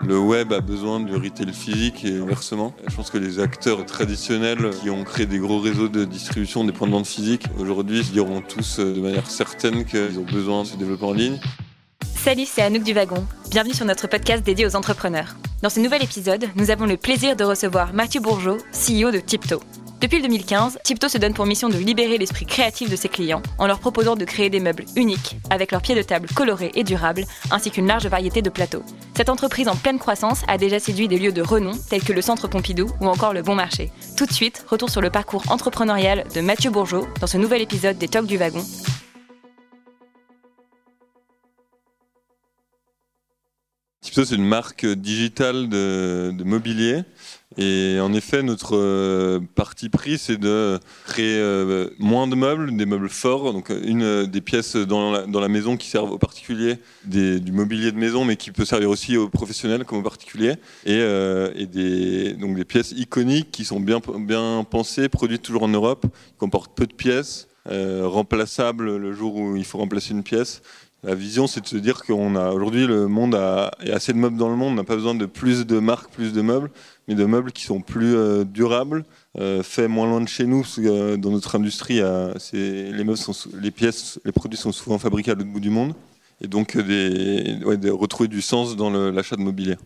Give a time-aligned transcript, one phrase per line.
[0.00, 2.72] Le web a besoin du retail physique et inversement.
[2.86, 6.72] Je pense que les acteurs traditionnels qui ont créé des gros réseaux de distribution des
[6.72, 10.76] points de vente physiques, aujourd'hui, diront tous de manière certaine qu'ils ont besoin de se
[10.76, 11.38] développer en ligne.
[12.16, 13.26] Salut, c'est Anouk du Wagon.
[13.50, 15.36] Bienvenue sur notre podcast dédié aux entrepreneurs.
[15.62, 19.60] Dans ce nouvel épisode, nous avons le plaisir de recevoir Mathieu Bourgeot, CEO de Tipto.
[20.00, 23.66] Depuis 2015, Tipto se donne pour mission de libérer l'esprit créatif de ses clients en
[23.66, 27.24] leur proposant de créer des meubles uniques, avec leurs pieds de table colorés et durables,
[27.50, 28.84] ainsi qu'une large variété de plateaux.
[29.16, 32.22] Cette entreprise en pleine croissance a déjà séduit des lieux de renom tels que le
[32.22, 33.90] Centre Pompidou ou encore le Bon Marché.
[34.16, 37.98] Tout de suite, retour sur le parcours entrepreneurial de Mathieu Bourgeot dans ce nouvel épisode
[37.98, 38.64] des Talks du Wagon.
[44.00, 47.02] Tipto, c'est une marque digitale de, de mobilier
[47.60, 52.86] et en effet, notre euh, parti pris, c'est de créer euh, moins de meubles, des
[52.86, 57.50] meubles forts, donc une euh, des pièces dans la, maison qui servent aux particuliers, du
[57.50, 60.54] mobilier de maison, mais qui peut servir aussi aux professionnels comme aux particuliers,
[60.86, 66.06] et, des, donc des pièces iconiques qui sont bien, bien pensées, produites toujours en Europe,
[66.06, 70.62] qui comportent peu de pièces, remplaçables le jour où il faut remplacer une pièce.
[71.04, 74.18] La vision, c'est de se dire qu'on a aujourd'hui le monde a, a assez de
[74.18, 76.70] meubles dans le monde, on n'a pas besoin de plus de marques, plus de meubles,
[77.06, 79.04] mais de meubles qui sont plus euh, durables,
[79.38, 80.64] euh, faits moins loin de chez nous.
[80.78, 82.00] Euh, dans notre industrie,
[82.52, 83.18] les meubles,
[83.60, 85.94] les pièces, les produits sont souvent fabriqués à l'autre bout du monde,
[86.40, 89.76] et donc de retrouver du sens dans l'achat de mobilier.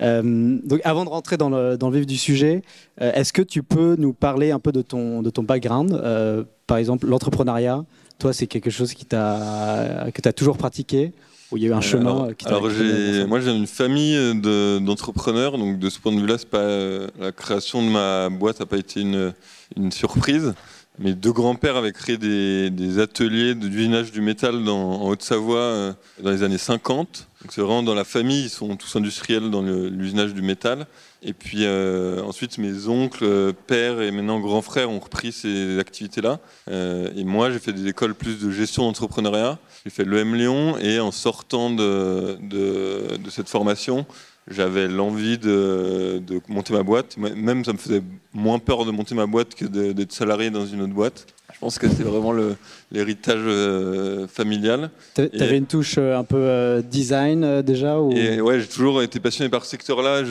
[0.00, 2.62] donc avant de rentrer dans le, dans le vif du sujet,
[2.98, 6.02] est-ce que tu peux nous parler un peu de ton, de ton background?
[6.66, 7.84] Par exemple, l'entrepreneuriat,
[8.18, 11.12] toi, c'est quelque chose qui que tu as toujours pratiqué
[11.52, 12.62] où il y a eu un chemin alors, qui alors
[13.28, 14.40] moi j'ai une famille
[14.80, 16.66] d'entrepreneurs donc de ce point de vue là c'est pas
[17.20, 19.32] la création de ma boîte n'a pas été une,
[19.76, 20.54] une surprise
[20.98, 25.92] mes deux grands-pères avaient créé des, des ateliers d'usinage du métal dans, en Haute-Savoie euh,
[26.22, 27.28] dans les années 50.
[27.50, 30.86] C'est vraiment dans la famille, ils sont tous industriels dans l'usinage du métal.
[31.22, 35.78] Et puis euh, ensuite, mes oncles, euh, pères et maintenant grands frères ont repris ces
[35.78, 36.40] activités-là.
[36.70, 39.58] Euh, et moi, j'ai fait des écoles plus de gestion d'entrepreneuriat.
[39.84, 44.06] J'ai fait l'EM Lyon et en sortant de, de, de cette formation,
[44.48, 47.16] j'avais l'envie de, de, monter ma boîte.
[47.16, 50.82] Même ça me faisait moins peur de monter ma boîte que d'être salarié dans une
[50.82, 51.26] autre boîte.
[51.56, 52.34] Je pense que c'est vraiment
[52.92, 54.90] l'héritage euh, familial.
[55.14, 58.12] Tu avais une touche euh, un peu euh, design déjà ou...
[58.12, 60.22] et, Ouais, j'ai toujours été passionné par ce secteur-là.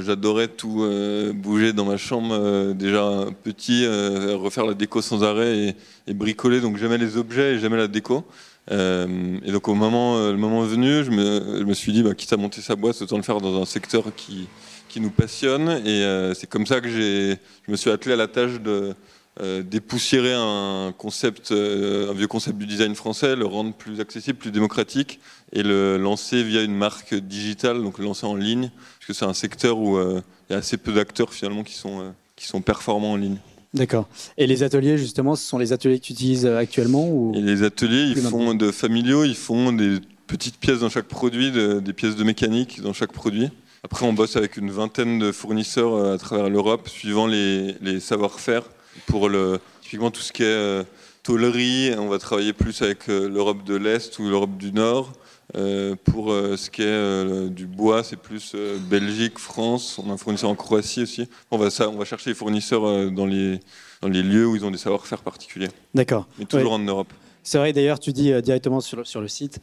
[0.00, 0.88] J'adorais tout
[1.34, 6.62] bouger dans ma chambre, déjà petit, refaire la déco sans arrêt et, et bricoler.
[6.62, 8.24] Donc j'aimais les objets et j'aimais la déco.
[8.70, 12.02] Euh, et donc au moment, euh, le moment venu, je me, je me suis dit,
[12.02, 14.48] bah, quitte à monter sa boîte, autant le faire dans un secteur qui,
[14.88, 15.68] qui nous passionne.
[15.84, 17.36] Et euh, c'est comme ça que je
[17.68, 18.94] me suis attelé à la tâche de
[19.40, 25.20] dépoussiérer un concept, un vieux concept du design français, le rendre plus accessible, plus démocratique,
[25.52, 29.24] et le lancer via une marque digitale, donc le lancer en ligne, parce que c'est
[29.24, 33.12] un secteur où il y a assez peu d'acteurs finalement qui sont, qui sont performants
[33.12, 33.38] en ligne.
[33.74, 34.06] D'accord.
[34.36, 37.32] Et les ateliers, justement, ce sont les ateliers que tu utilises euh, actuellement ou...
[37.34, 41.50] Et les ateliers, ils font de familiaux, ils font des petites pièces dans chaque produit,
[41.50, 43.48] des pièces de mécanique dans chaque produit.
[43.82, 47.98] Après, on bosse avec une vingtaine de fournisseurs euh, à travers l'Europe, suivant les, les
[47.98, 48.64] savoir-faire.
[49.06, 50.84] Pour le, typiquement tout ce qui est euh,
[51.22, 55.12] tôlerie, on va travailler plus avec l'Europe de l'Est ou l'Europe du Nord.
[55.54, 58.54] Euh, pour euh, ce qui est euh, du bois, c'est plus
[58.88, 60.00] Belgique, France.
[60.02, 61.28] On a un fournisseur en Croatie aussi.
[61.50, 63.60] On va, ça, on va chercher les fournisseurs dans, les,
[64.00, 65.68] dans les lieux où ils ont des savoir-faire particuliers.
[65.94, 66.26] D'accord.
[66.38, 67.12] Mais toujours en Europe.
[67.44, 69.58] C'est vrai, d'ailleurs, tu dis directement sur le, sur le site,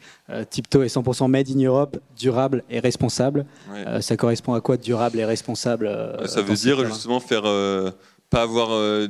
[0.50, 3.46] Tipto est 100% made in Europe, durable et responsable.
[4.00, 5.90] ça correspond à quoi durable et responsable
[6.26, 7.44] Ça veut dire justement faire
[8.30, 9.08] pas avoir euh,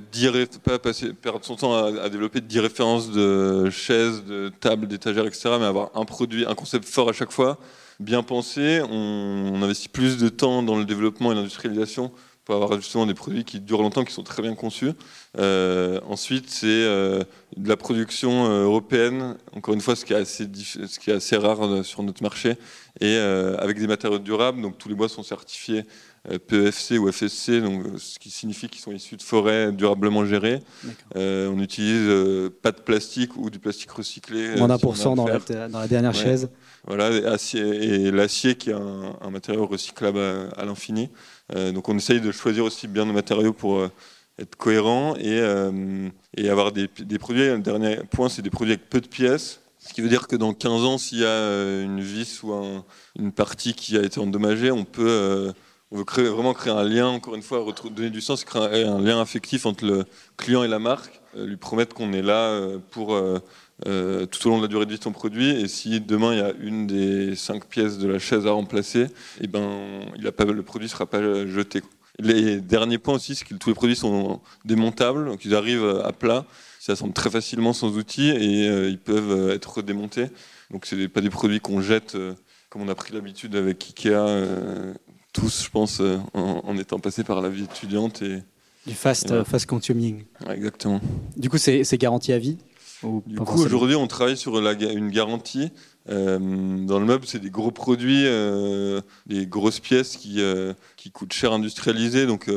[0.64, 5.56] pas perdre son temps à, développer 10 références de chaises, de tables, d'étagères, etc.
[5.60, 7.58] Mais avoir un produit, un concept fort à chaque fois,
[8.00, 8.80] bien pensé.
[8.90, 12.10] On, investit plus de temps dans le développement et l'industrialisation
[12.46, 14.92] pour avoir justement des produits qui durent longtemps, qui sont très bien conçus.
[15.38, 17.22] Euh, ensuite, c'est euh,
[17.58, 21.36] de la production européenne, encore une fois, ce qui est assez, ce qui est assez
[21.36, 22.56] rare sur notre marché,
[23.00, 24.62] et avec des matériaux durables.
[24.62, 25.84] Donc tous les bois sont certifiés euh,
[26.28, 30.60] PEFC ou FSC, donc, euh, ce qui signifie qu'ils sont issus de forêts durablement gérées.
[31.16, 34.56] Euh, on n'utilise pas de plastique ou du plastique recyclé.
[34.56, 36.50] Moins d'un pour cent dans, la dernière chaise.
[36.86, 40.18] Voilà, et l'acier qui est un, matériau recyclable
[40.56, 41.10] à, l'infini.
[41.54, 43.82] donc on essaye de choisir aussi bien nos matériaux pour
[44.38, 45.40] être cohérent et,
[46.36, 47.48] et avoir des, des, produits.
[47.48, 49.60] Un dernier point, c'est des produits avec peu de pièces.
[49.78, 52.52] Ce qui veut dire que dans 15 ans, s'il y a une vis ou
[53.18, 55.52] une partie qui a été endommagée, on peut
[55.92, 59.20] on veut vraiment créer un lien, encore une fois, donner du sens, créer un lien
[59.20, 60.04] affectif entre le
[60.36, 63.40] client et la marque, euh, lui promettre qu'on est là euh, pour euh,
[64.26, 65.50] tout au long de la durée de vie de ton produit.
[65.50, 69.08] Et si demain il y a une des cinq pièces de la chaise à remplacer,
[69.40, 71.82] et ben, a pas, le produit ne sera pas jeté.
[72.20, 76.12] Les derniers points aussi, c'est que tous les produits sont démontables, donc ils arrivent à
[76.12, 76.44] plat,
[76.78, 80.26] ça s'assemble très facilement sans outils et ils peuvent être démontés.
[80.70, 82.16] Donc ce pas des produits qu'on jette
[82.68, 84.94] comme on a pris l'habitude avec Ikea
[85.32, 88.22] tous, je pense, euh, en, étant passés par la vie étudiante.
[88.22, 88.38] Et,
[88.86, 90.24] du fast, fast consuming.
[90.50, 91.00] exactement.
[91.36, 92.56] Du coup, c'est garanti à vie
[93.26, 95.70] Du coup, aujourd'hui, on travaille sur la, une garantie.
[96.08, 96.38] Euh,
[96.86, 100.40] dans le meuble, c'est des gros produits, euh, des grosses pièces qui,
[100.96, 102.26] qui coûtent cher industrialisées.
[102.26, 102.50] Donc,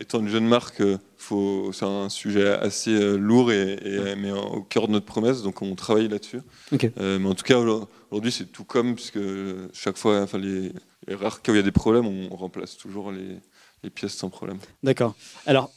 [0.00, 0.82] étant une jeune marque,
[1.16, 3.78] c'est un sujet assez lourd et,
[4.18, 5.42] mais au cœur de notre promesse.
[5.42, 6.40] Donc, on travaille là-dessus.
[6.72, 9.20] mais en tout cas, aujourd'hui, c'est tout comme, puisque
[9.72, 10.72] chaque fois, enfin, les,
[11.08, 13.40] et rare qu'il y a des problèmes, on remplace toujours les,
[13.90, 14.58] pièces sans problème.
[14.82, 15.14] D'accord.
[15.46, 15.70] Alors,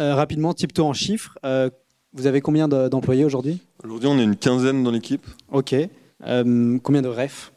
[0.00, 1.70] euh, rapidement, Tipto en chiffres, euh,
[2.12, 3.60] vous avez combien d'employés aujourd'hui?
[3.82, 5.26] Aujourd'hui, on est une quinzaine dans l'équipe.
[5.50, 5.74] Ok.
[6.26, 7.52] Euh, combien de refs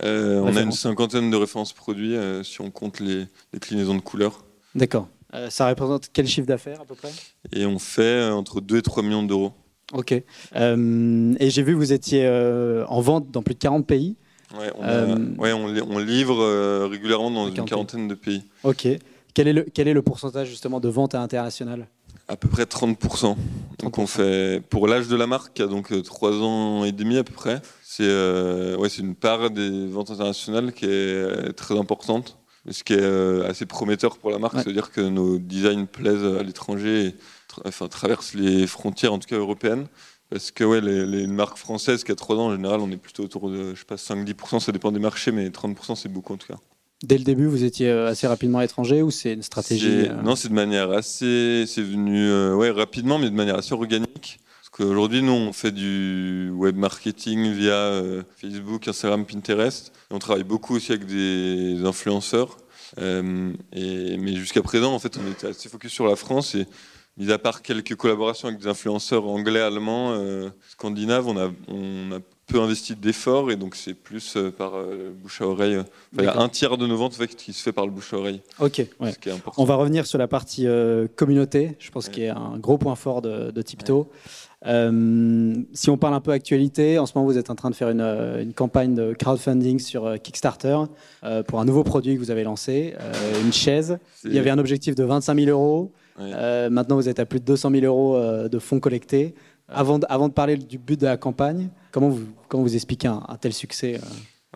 [0.00, 4.44] On a une cinquantaine de références produits si on compte les déclinaisons de couleurs.
[4.74, 5.08] D'accord.
[5.50, 7.10] ça représente quel chiffre d'affaires à peu près?
[7.52, 9.52] Et on fait entre 2 et 3 millions d'euros.
[9.92, 10.12] Ok.
[10.12, 12.28] et j'ai vu que vous étiez
[12.86, 14.16] en vente dans plus de 40 pays.
[14.56, 18.44] Ouais, on, euh, on, livre euh, régulièrement dans une quarantaine de pays.
[18.62, 18.88] Ok.
[19.34, 21.86] Quel est le, quel est le pourcentage justement de vente à l'international
[22.28, 23.36] À peu près 30%.
[23.80, 26.92] Donc on fait, pour l'âge de la marque, qui a donc 3 euh, ans et
[26.92, 28.06] demi à peu près, c'est
[28.76, 32.38] ouais, une part des ventes internationales qui est très importante.
[32.70, 37.14] Ce qui est assez prometteur pour la marque, c'est-à-dire que nos designs plaisent à l'étranger,
[37.64, 39.86] enfin traversent les frontières, en tout cas européennes.
[40.30, 43.24] Parce que ouais, les, marques françaises qui a 3 ans, en général, on est plutôt
[43.24, 46.36] autour de je sais pas, 5-10%, ça dépend des marchés, mais 30% c'est beaucoup en
[46.36, 46.58] tout cas.
[47.02, 50.22] Dès le début, vous étiez euh, assez rapidement à l'étranger ou c'est une stratégie euh
[50.22, 51.64] Non, c'est de manière assez.
[51.66, 54.40] C'est venu euh, ouais, rapidement, mais de manière assez organique.
[54.60, 58.02] Parce qu'aujourd'hui, nous, on fait du web marketing via
[58.36, 59.92] Facebook, Instagram, Pinterest.
[60.10, 62.58] Et on travaille beaucoup aussi avec des influenceurs.
[63.00, 63.22] et,
[64.18, 66.56] mais jusqu'à présent, en fait, on était assez focus sur la France.
[66.56, 66.66] Et
[67.18, 72.12] mis à part quelques collaborations avec des influenceurs anglais, allemands, euh, scandinaves, on a, on
[72.12, 75.82] a peu investi d'efforts et donc c'est plus euh, par euh, bouche à oreille.
[76.16, 78.18] il y a un tiers de nos ventes qui se fait par le bouche à
[78.18, 78.40] oreille.
[78.60, 78.86] Ok.
[79.58, 80.66] on va revenir sur la partie
[81.16, 81.76] communauté.
[81.78, 84.08] Je pense qu'il y a un gros point fort de, de Tipto.
[84.64, 87.90] si on parle un peu actualité, en ce moment vous êtes en train de faire
[87.90, 90.78] une, une campagne de crowdfunding sur Kickstarter
[91.48, 92.94] pour un nouveau produit que vous avez lancé,
[93.44, 93.98] une chaise.
[94.24, 95.92] Il y avait un objectif de 25 000 euros.
[96.20, 99.34] Euh, maintenant, vous êtes à plus de 200 000 euros euh, de fonds collectés.
[99.68, 103.08] Avant de, avant de parler du but de la campagne, comment vous, comment vous expliquez
[103.08, 104.06] un, tel succès euh,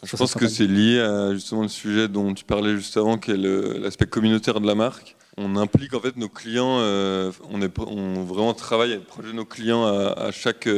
[0.03, 3.33] Je pense que c'est lié à justement le sujet dont tu parlais juste avant, qui
[3.33, 5.17] est l'aspect communautaire de la marque.
[5.37, 9.35] On implique en fait nos clients, on, est, on vraiment travaille avec le projet de
[9.35, 10.69] nos clients à, chaque,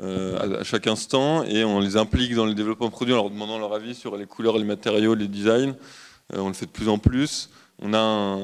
[0.00, 3.58] à, chaque instant et on les implique dans le développement de produits en leur demandant
[3.58, 5.74] leur avis sur les couleurs, les matériaux, les designs.
[6.32, 7.50] on le fait de plus en plus.
[7.80, 8.36] On a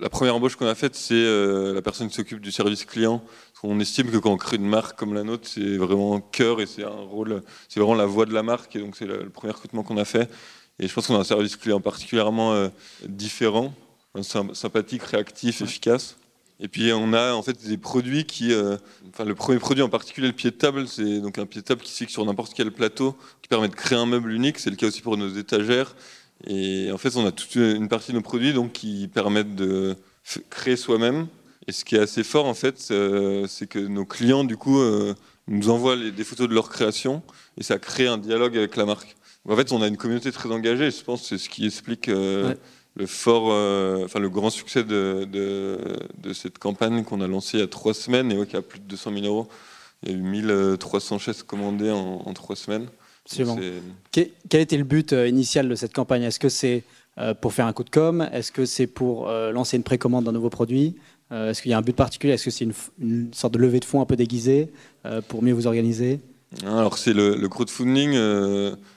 [0.00, 3.20] la première embauche qu'on a faite, c'est euh, la personne qui s'occupe du service client.
[3.64, 6.66] On estime que quand on crée une marque comme la nôtre, c'est vraiment cœur et
[6.66, 8.76] c'est un rôle, c'est vraiment la voix de la marque.
[8.76, 10.30] Et donc c'est le, premier recrutement qu'on a fait.
[10.78, 12.68] Et je pense qu'on a un service client particulièrement euh,
[13.08, 13.74] différent,
[14.22, 16.16] sympathique, réactif, efficace.
[16.60, 18.76] Et puis on a en fait des produits qui, euh,
[19.08, 21.66] enfin le premier produit en particulier, le pied de table, c'est donc un pied de
[21.66, 24.60] table qui se fixe sur n'importe quel plateau, qui permet de créer un meuble unique.
[24.60, 25.96] C'est le cas aussi pour nos étagères
[26.46, 29.96] et en fait, on a toute une partie de nos produits donc, qui permettent de
[30.50, 31.26] créer soi-même.
[31.66, 34.78] Et ce qui est assez fort, en fait, euh, c'est que nos clients, du coup,
[34.80, 35.14] euh,
[35.48, 37.22] nous envoient des photos de leur création
[37.58, 39.16] et ça crée un dialogue avec la marque.
[39.48, 41.66] en fait, on a une communauté très engagée et je pense que c'est ce qui
[41.66, 42.54] explique euh,
[42.96, 43.46] le fort,
[44.04, 47.94] enfin, le grand succès de, de, cette campagne qu'on a lancée il y a trois
[47.94, 49.48] semaines et qui a plus de 200 000 euros.
[50.02, 52.88] Il y a eu 1300 chaises commandées en, en trois semaines.
[54.10, 56.22] Quel, quel était le but euh, initial de cette campagne?
[56.22, 56.84] Est-ce que c'est
[57.18, 58.28] euh, pour faire un coup de com?
[58.32, 60.96] Est-ce que c'est pour euh, lancer une précommande d'un nouveau produit?
[61.30, 62.32] Est-ce qu'il y a un but particulier?
[62.32, 62.66] Est-ce que c'est
[62.98, 64.70] une, sorte de levée de fonds un peu déguisée
[65.28, 66.20] pour mieux vous organiser?
[66.64, 68.12] Alors c'est le, crowdfunding,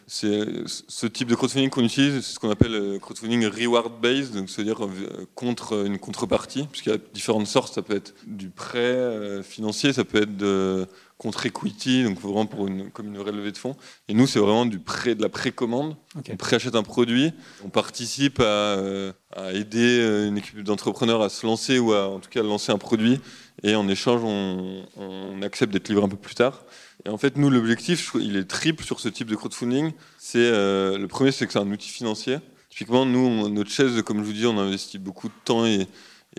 [0.08, 4.36] c'est ce type de crowdfunding qu'on utilise, c'est ce qu'on appelle le crowdfunding reward based,
[4.36, 4.88] donc c'est-à-dire
[5.36, 7.74] contre une contrepartie, puisqu'il y a différentes sortes.
[7.74, 10.88] Ça peut être du prêt financier, ça peut être de
[11.22, 13.76] contre equity, donc vraiment pour une, comme une vraie levée de fonds.
[14.08, 15.96] Et nous, c'est vraiment du prêt, de la précommande.
[16.28, 17.32] On préachète un produit,
[17.64, 19.14] on participe à, euh,
[19.54, 22.72] aider euh, une équipe d'entrepreneurs à se lancer ou à, en tout cas, à lancer
[22.72, 23.20] un produit.
[23.62, 26.64] Et en échange, on, accepte d'être livré un peu plus tard.
[27.06, 29.92] Et en fait, nous, l'objectif, il est triple sur ce type de crowdfunding.
[30.18, 32.38] C'est euh, le premier, c'est que c'est un outil financier.
[32.70, 35.88] Typiquement, nous, notre chaise, comme je vous dis, on investit beaucoup de temps et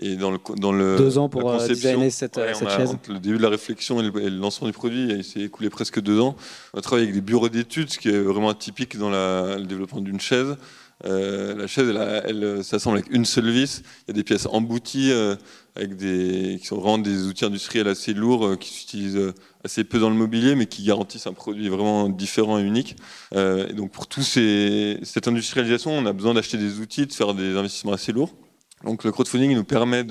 [0.01, 2.89] Et dans le, dans le Deux ans pour euh, designer cette, ouais, cette a- chaise.
[2.89, 5.41] entre le début de la réflexion et le, et le lancement du produit, il s'est
[5.41, 6.35] écoulé presque deux ans.
[6.73, 9.65] On a travaillé avec des bureaux d'études, ce qui est vraiment atypique dans la- le
[9.67, 10.55] développement d'une chaise.
[11.05, 13.83] Euh, la chaise, elle, elle, euh, s'assemble avec une seule vis.
[14.07, 15.35] Il y a des pièces embouties euh,
[15.75, 19.83] avec des, qui sont vraiment des outils industriels assez lourds euh, qui s'utilisent euh, assez
[19.83, 22.95] peu dans le mobilier, mais qui garantissent un produit vraiment différent et unique.
[23.33, 27.13] Euh, et donc pour tous ces, cette industrialisation, on a besoin d'acheter des outils, de
[27.13, 28.33] faire des investissements assez lourds.
[28.83, 30.03] Donc le crowdfunding nous permet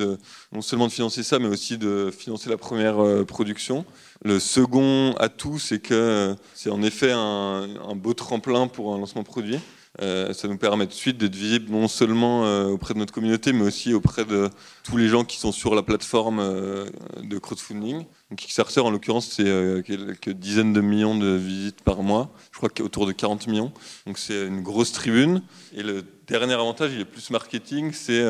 [0.52, 3.84] non seulement de financer ça, mais aussi de financer la première euh, production.
[4.24, 8.98] Le second atout, c'est que euh, c'est en effet un, un beau tremplin pour un
[8.98, 9.58] lancement produit.
[10.00, 13.52] Euh, ça nous permet de suite d'être visible non seulement euh, auprès de notre communauté,
[13.52, 14.48] mais aussi auprès de
[14.84, 16.86] tous les gens qui sont sur la plateforme euh,
[17.22, 17.98] de crowdfunding.
[18.30, 22.32] Donc Kickstarter, en l'occurrence, c'est quelques dizaines de millions de visites par mois.
[22.52, 23.72] Je crois qu'autour de 40 millions.
[24.06, 25.42] Donc c'est une grosse tribune.
[25.74, 28.24] Et le dernier avantage, il est plus marketing, c'est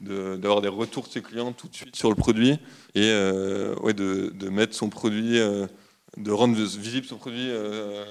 [0.00, 2.58] d'avoir des retours de ses clients tout de suite sur le produit
[2.94, 5.40] et de, mettre son produit,
[6.16, 8.04] de rendre visible son produit euh,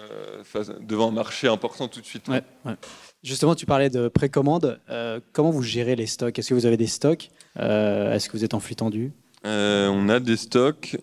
[0.81, 2.27] devant un marché important tout de suite.
[2.27, 2.75] Ouais, ouais.
[3.23, 4.79] Justement, tu parlais de précommande.
[4.89, 6.37] Euh, comment vous gérez les stocks?
[6.39, 7.29] Est-ce que vous avez des stocks?
[7.57, 9.11] Euh, Est-ce que vous êtes en flux tendu?
[9.43, 10.97] On a des stocks.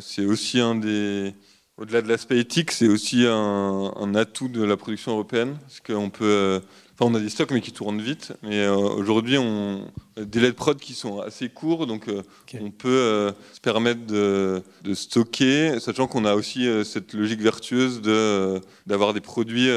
[0.00, 1.34] c'est aussi un des.
[1.78, 5.56] Au-delà de l'aspect éthique, c'est aussi un, un atout de la production européenne.
[5.60, 6.60] Parce qu'on peut.
[6.98, 8.32] Enfin, on a des stocks, mais qui tournent vite.
[8.42, 9.82] Mais euh, aujourd'hui, on
[10.16, 11.86] a des délais de prod qui sont assez courts.
[11.86, 12.22] Donc, euh,
[12.58, 17.42] on peut euh, se permettre de, de stocker, sachant qu'on a aussi euh, cette logique
[17.42, 19.68] vertueuse de, d'avoir des produits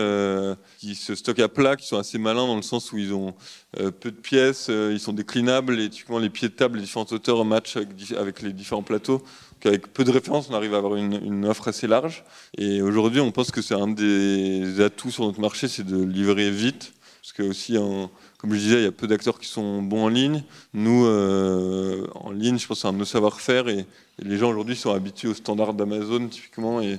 [0.77, 3.33] qui se stockent à plat, qui sont assez malins dans le sens où ils ont
[3.73, 7.43] peu de pièces, ils sont déclinables et typiquement les pieds de table, les différentes hauteurs
[7.45, 7.77] matchent
[8.17, 9.17] avec, les différents plateaux.
[9.17, 12.23] Donc avec peu de références, on arrive à avoir une, une offre assez large.
[12.57, 16.49] Et aujourd'hui, on pense que c'est un des atouts sur notre marché, c'est de livrer
[16.49, 16.93] vite.
[17.29, 18.09] Parce que aussi, en-
[18.39, 20.43] comme je disais, il y a peu d'acteurs qui sont bons en ligne.
[20.74, 23.86] Nous, euh, en ligne, je pense que c'est un de nos savoir-faire et, et
[24.24, 26.98] les gens aujourd'hui sont habitués aux standards d'Amazon typiquement et,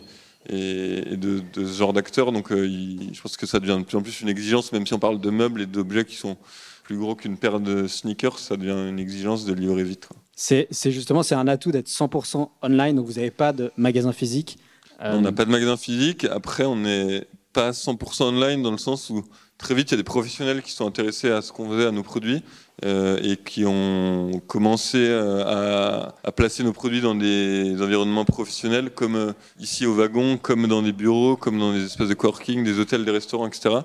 [0.49, 2.31] et, et de, de ce genre d'acteurs.
[2.31, 4.87] Donc euh, il- je pense que ça devient de plus en plus une exigence, même
[4.87, 6.37] si on parle de meubles et d'objets qui sont
[6.85, 10.09] plus gros qu'une paire de sneakers, ça devient une exigence de livrer vite.
[10.37, 14.13] C'est c'est justement c'est un atout d'être 100% online, donc vous n'avez pas de magasin
[14.13, 14.59] physique.
[15.03, 16.25] Euh, On n'a pas de magasin physique.
[16.27, 19.25] Après, on n'est pas 100% online dans le sens où
[19.61, 21.91] très vite, il y a des professionnels qui sont intéressés à ce qu'on faisait, à
[21.93, 22.43] nos produits,
[22.85, 28.91] euh, et qui ont commencé euh, à, à placer nos produits dans des environnements professionnels,
[28.91, 32.65] comme euh, ici au wagon, comme dans des bureaux, comme dans des espaces de coworking,
[32.65, 33.81] des hôtels, des restaurants, etc.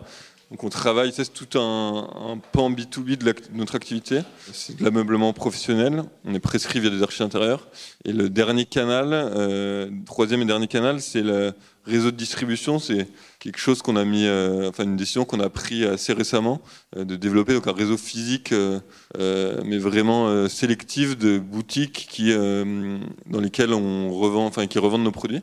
[0.55, 4.21] Donc on travaille, c'est tout un, pan B2B de, notre activité.
[4.53, 6.05] C'est de l'ameublement professionnel.
[6.24, 7.67] On est prescrit via des archives intérieures.
[8.05, 11.51] Et le dernier canal, euh, troisième et dernier canal, c'est le
[11.85, 12.79] réseau de distribution.
[12.79, 13.09] C'est
[13.39, 16.62] quelque chose qu'on a mis, euh, enfin une décision qu'on a pris assez récemment
[16.95, 18.53] euh, de développer donc un réseau physique,
[19.19, 25.41] mais vraiment sélectif de boutiques qui, dans lesquelles on revend, enfin qui revendent nos produits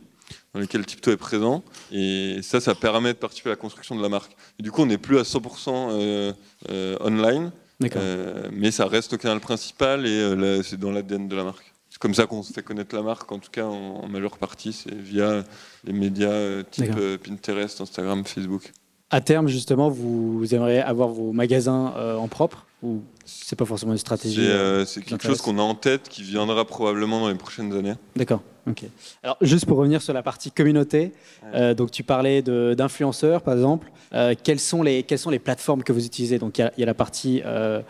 [0.54, 1.62] dans lesquels Tipto est présent.
[1.90, 4.32] Et ça, ça permet de participer à la construction de la marque.
[4.58, 6.32] Et du coup, on n'est plus à 100% euh,
[6.70, 7.52] euh, online,
[7.96, 11.72] euh, mais ça reste le canal principal et euh, c'est dans l'ADN de la marque.
[11.90, 14.38] C'est comme ça qu'on se fait connaître la marque, en tout cas en, en majeure
[14.38, 15.44] partie, c'est via
[15.84, 18.72] les médias type Pinterest, Instagram, Facebook.
[19.10, 23.92] À terme, justement, vous, aimeriez avoir vos magasins euh, en propre ou c'est pas forcément
[23.92, 24.48] une stratégie
[24.86, 27.94] c'est quelque chose qu'on a en tête qui viendra probablement dans les prochaines années.
[28.16, 28.42] D'accord.
[28.68, 28.84] Ok.
[29.22, 31.12] Alors, juste pour revenir sur la partie communauté,
[31.54, 33.90] euh, donc tu parlais d'influenceurs, par exemple.
[34.14, 36.38] Euh, quelles, sont les, quelles sont les plateformes que vous utilisez?
[36.38, 37.80] Donc, il y a- il y, a la partie euh,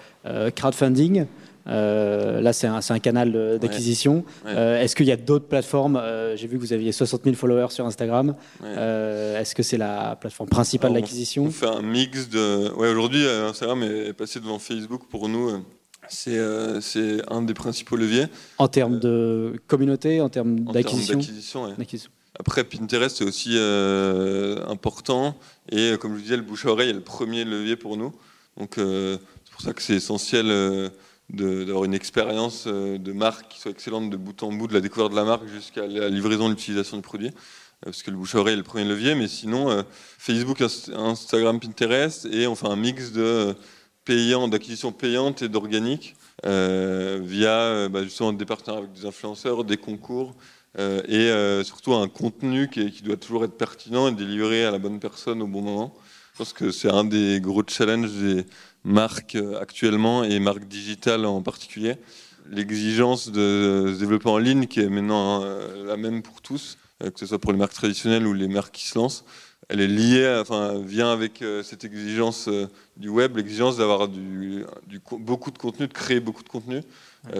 [0.55, 1.26] crowdfunding.
[1.67, 4.25] Là, c'est un, canal d'acquisition.
[4.45, 4.83] Ouais.
[4.83, 6.00] Est-ce qu'il y a d'autres plateformes?
[6.37, 8.35] J'ai vu que vous aviez 60 000 followers sur Instagram.
[8.62, 9.41] Ouais.
[9.41, 11.45] Est-ce que c'est la plateforme principale d'acquisition?
[11.45, 12.73] On fait un mix de.
[12.76, 15.62] Ouais, aujourd'hui, Instagram est passé devant Facebook pour nous.
[16.28, 18.26] Euh, C'est euh, un des principaux leviers
[18.59, 21.75] En termes de communauté, en termes d'acquisition ouais.
[22.38, 25.37] Après, Pinterest, c'est aussi euh, important.
[25.71, 27.97] Et euh, comme je vous disais, le bouche à oreille est le premier levier pour
[27.97, 28.12] nous.
[28.59, 30.90] Donc, euh, c'est pour ça que c'est essentiel
[31.28, 35.11] d'avoir une expérience de marque qui soit excellente de bout en bout, de la découverte
[35.12, 37.30] de la marque jusqu'à la livraison l'utilisation du produit.
[37.85, 39.14] Parce que le bouche à oreille est le premier levier.
[39.14, 39.82] Mais sinon, euh,
[40.18, 42.26] Facebook, Inst- Instagram, Pinterest.
[42.26, 43.54] Et on fait un mix de
[44.04, 49.64] payant, d'acquisition payante et d'organique euh, via euh, bah, justement des partenaires avec des influenceurs,
[49.64, 50.35] des concours.
[50.78, 54.78] Euh, et surtout un contenu qui, qui doit toujours être pertinent et délivré à la
[54.78, 55.94] bonne personne au bon moment.
[56.32, 58.47] Je pense que c'est un des gros challenges des
[58.82, 61.97] marques actuellement et marques digitales en particulier.
[62.50, 65.44] L'exigence de se développer en ligne qui est maintenant
[65.85, 68.88] la même pour tous, que ce soit pour les marques traditionnelles ou les marques qui
[68.88, 69.26] se lancent,
[69.73, 72.49] elle est liée, enfin, vient avec cette exigence
[72.99, 74.64] du web, l'exigence d'avoir du,
[75.12, 76.83] beaucoup de contenu, de créer beaucoup de contenu.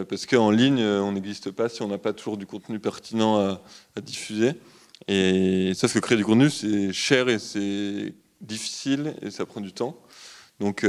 [0.09, 3.63] parce qu'en ligne, on n'existe pas si on n'a pas toujours du contenu pertinent à,
[3.97, 4.53] à diffuser.
[5.09, 9.73] Et ce que créer du contenu, c'est cher et c'est difficile et ça prend du
[9.73, 10.01] temps.
[10.59, 10.87] Donc,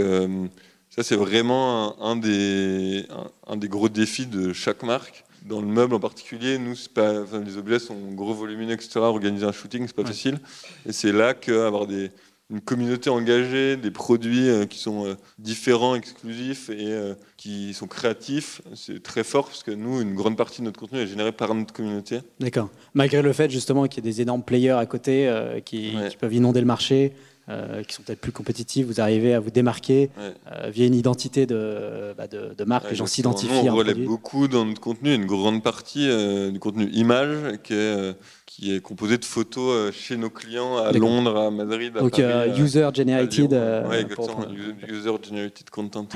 [0.95, 3.07] ça, c'est vraiment un, des,
[3.47, 5.25] un, des gros défis de chaque marque.
[5.45, 8.91] Dans le meuble en particulier, nous, pas, les objets sont gros volumineux, etc.
[8.97, 10.39] Organiser un shooting, c'est pas facile.
[10.85, 12.11] Et c'est là qu'avoir des,
[12.49, 17.87] une communauté engagée, des produits euh, qui sont euh, différents, exclusifs et euh, qui sont
[17.87, 21.31] créatifs, c'est très fort parce que nous, une grande partie de notre contenu est généré
[21.31, 22.19] par notre communauté.
[22.39, 22.69] D'accord.
[22.93, 25.31] Malgré le fait justement qu'il y ait des énormes players à côté
[25.65, 27.13] qui, qui, peuvent inonder le marché,
[27.49, 31.45] euh, qui sont peut-être plus compétitifs, vous arrivez à vous démarquer euh, via une identité
[31.45, 33.69] de, bah, de, marque, les gens s'identifient.
[33.69, 38.15] On relève beaucoup dans notre contenu, une grande partie euh, du contenu image qui est,
[38.45, 41.91] qui est composé de photos chez nos clients à Londres, à Madrid.
[41.97, 42.17] À Donc
[42.57, 43.51] user generated.
[43.89, 44.47] oui, exactement,
[44.87, 46.07] user generated content,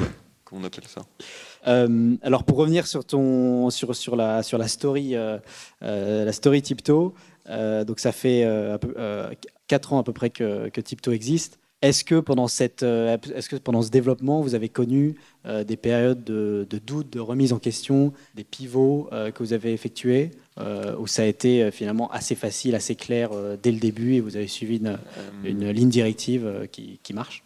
[0.52, 1.02] on appelle ça?
[2.24, 5.16] alors pour revenir sur ton sur sur la sur la story
[5.82, 7.14] la story Tipto,
[7.48, 8.46] donc ça fait
[9.68, 11.60] 4 ans à peu près que, que Tipto existe.
[11.84, 15.78] Est-ce que, pendant cette, euh, est-ce que pendant ce développement, vous avez connu euh, des
[15.78, 20.32] périodes de, de, doute, de remise en question, des pivots euh, que vous avez effectués,
[20.98, 23.30] où ça a été finalement assez facile, assez clair
[23.62, 24.98] dès le début et vous avez suivi une,
[25.44, 27.44] une ligne directive qui, qui marche?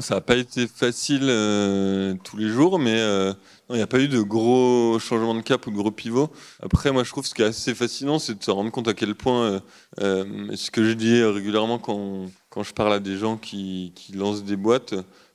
[0.00, 3.32] Ça n'a pas été facile euh, tous les jours, mais euh,
[3.70, 6.30] il n'y a pas eu de gros changements de cap ou de gros pivots.
[6.62, 8.94] Après, moi, je trouve ce qui est assez fascinant, c'est de se rendre compte à
[8.94, 9.60] quel point,
[10.00, 14.12] euh, ce que je dis régulièrement quand, quand, je parle à des gens qui, qui
[14.12, 14.94] lancent des boîtes,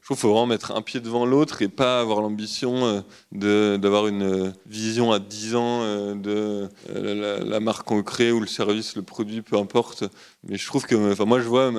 [0.10, 3.04] trouve qu'il faut vraiment mettre un pied devant l'autre et pas avoir l'ambition
[3.44, 8.40] euh, d'avoir une vision à 10 ans euh, de euh, la, marque qu'on crée ou
[8.40, 10.06] le service, le produit, peu importe.
[10.48, 11.72] Mais je trouve que, enfin, moi, je vois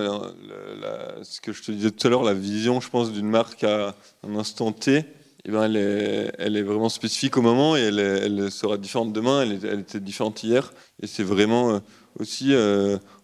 [1.24, 3.96] ce que je te disais tout à l'heure, la vision, je pense, d'une marque à
[4.24, 5.04] un instant T.
[5.46, 9.12] Eh ben, elle, est, elle est vraiment spécifique au moment et elle, elle sera différente
[9.12, 9.42] demain.
[9.42, 10.72] Elle, elle, était différente hier.
[11.02, 11.80] Et c'est vraiment
[12.18, 12.54] aussi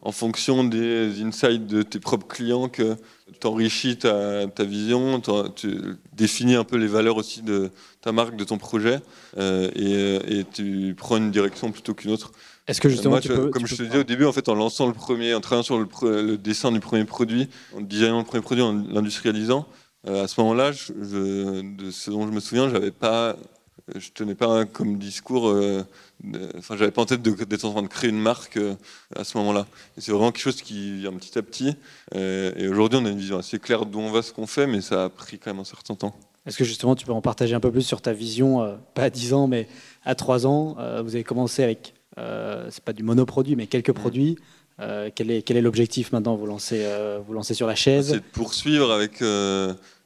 [0.03, 2.97] en fonction des insights de tes propres clients que
[3.41, 5.21] t'enrichis ta, ta vision,
[5.55, 5.79] tu
[6.13, 9.01] définis un peu les valeurs aussi de ta marque, de ton projet,
[9.37, 12.33] euh, et, et, tu prends une direction plutôt qu'une autre.
[12.67, 13.21] Est-ce que justement,
[13.53, 15.79] comme je te disais au début, en fait, en lançant le premier, en travaillant sur
[15.79, 19.67] le, dessin du premier produit, en designant le premier produit, en l'industrialisant,
[20.09, 23.37] euh, à ce moment-là, de ce dont je me souviens, j'avais pas
[23.95, 25.85] je tenais pas comme discours, euh,
[26.59, 28.75] enfin, j'avais pas en tête d'être en train de créer une marque euh,
[29.15, 29.67] à ce moment-là.
[29.97, 31.77] C'est vraiment quelque chose qui vient petit à petit.
[32.15, 34.67] Euh, et aujourd'hui, on a une vision assez claire d'où on va, ce qu'on fait,
[34.67, 36.17] mais ça a pris quand même un certain temps.
[36.47, 39.11] Est-ce que justement, tu peux en partager un peu plus sur ta vision, pas à
[39.11, 39.69] 10 ans, mais
[40.05, 43.95] à 3 ans Vous avez commencé avec, c'est pas du monoproduit, mais quelques mmh.
[43.95, 44.39] produits.
[45.17, 46.87] quel est, quel est l'objectif maintenant vous lancez,
[47.27, 48.11] vous lancez sur la chaise?
[48.11, 49.21] C'est de poursuivre avec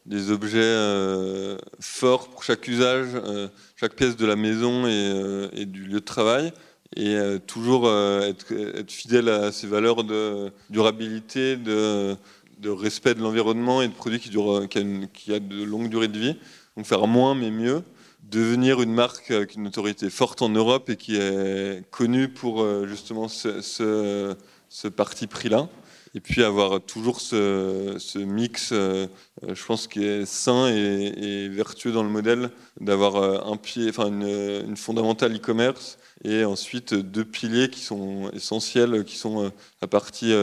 [0.06, 5.64] des objets euh, forts pour chaque usage, euh, chaque pièce de la maison et, euh,
[5.64, 6.52] du lieu de travail,
[6.96, 8.52] et toujours être,
[8.88, 12.16] fidèle à ces valeurs de durabilité, de,
[12.64, 16.36] respect de l'environnement et de produits qui, durent, qui, a de longues durées de vie.
[16.76, 17.84] Donc faire moins mais mieux.
[18.28, 23.60] Devenir une marque une autorité forte en Europe et qui est connue pour justement ce,
[23.60, 25.68] ce parti pris-là
[26.14, 29.06] et puis avoir toujours ce, mix, euh,
[29.46, 34.08] je pense, qui est sain et, vertueux dans le modèle, d'avoir euh, un pied, enfin
[34.08, 40.34] une, fondamentale e-commerce et ensuite deux piliers qui sont essentiels, qui sont euh, la partie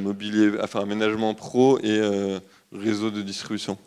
[0.00, 2.00] mobilier, enfin aménagement pro et
[2.72, 3.78] réseau de distribution.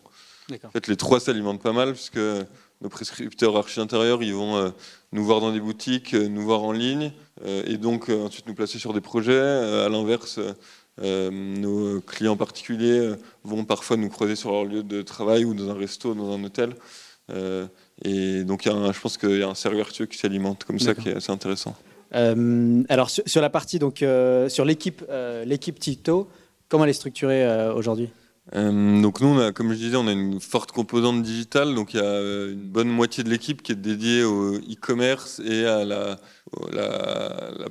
[0.63, 2.19] En fait, les trois s'alimentent pas mal puisque
[2.81, 4.73] nos prescripteurs archi intérieurs, ils vont
[5.11, 7.11] nous voir dans des boutiques, nous voir en ligne,
[7.45, 9.39] et donc ensuite nous placer sur des projets.
[9.39, 10.39] à l'inverse,
[11.01, 15.53] euh, nos clients particuliers euh, vont parfois nous croiser sur leur lieu de travail ou
[15.53, 16.75] dans un resto, dans un hôtel.
[17.31, 17.67] Euh,
[18.03, 20.63] et donc, y a un, je pense qu'il y a un cercle vertueux qui s'alimente
[20.63, 21.75] comme ça, qui est assez intéressant.
[22.11, 24.03] alors, sur, la partie, donc,
[24.47, 25.03] sur l'équipe,
[25.45, 26.27] l'équipe Tito,
[26.67, 28.09] comment elle est structurée aujourd'hui?
[28.53, 31.75] Donc nous, comme je disais, on a une forte composante digitale.
[31.75, 35.65] Donc il y a une bonne moitié de l'équipe qui est dédiée au e-commerce et
[35.65, 36.17] à la,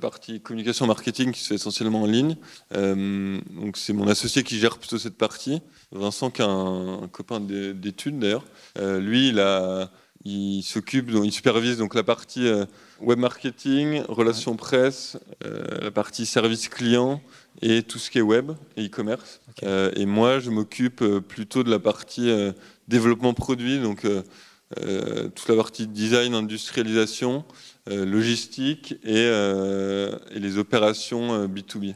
[0.00, 2.36] partie communication marketing qui se fait essentiellement en ligne.
[2.76, 5.60] Euh, donc c'est mon associé qui gère plutôt cette partie.
[5.90, 8.44] Vincent, qui est un, copain d'études d'ailleurs.
[8.78, 9.88] Euh, lui, il,
[10.24, 12.66] il s'occupe, il supervise donc la partie euh,
[13.00, 17.20] web marketing, relations presse, la partie service client
[17.62, 19.40] et tout ce qui est web et e-commerce.
[19.62, 22.30] et moi, je m'occupe plutôt de la partie
[22.86, 24.06] développement produit, donc
[24.76, 27.44] toute la partie design, industrialisation.
[27.90, 31.90] Euh, logistique et, euh, et, les opérations B2B.
[31.90, 31.92] Euh,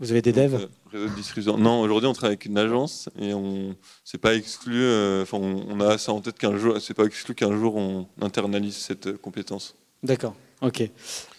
[0.00, 1.58] Vous avez des devs de distribution.
[1.58, 3.74] Non, aujourd'hui, on travaille avec une agence et on
[4.04, 4.76] c'est pas exclu.
[4.76, 7.76] euh, Enfin, on, on a ça en tête qu'un jour, c'est pas exclu qu'un jour
[7.76, 9.74] on internalise cette euh, compétence.
[10.04, 10.88] D'accord, ok.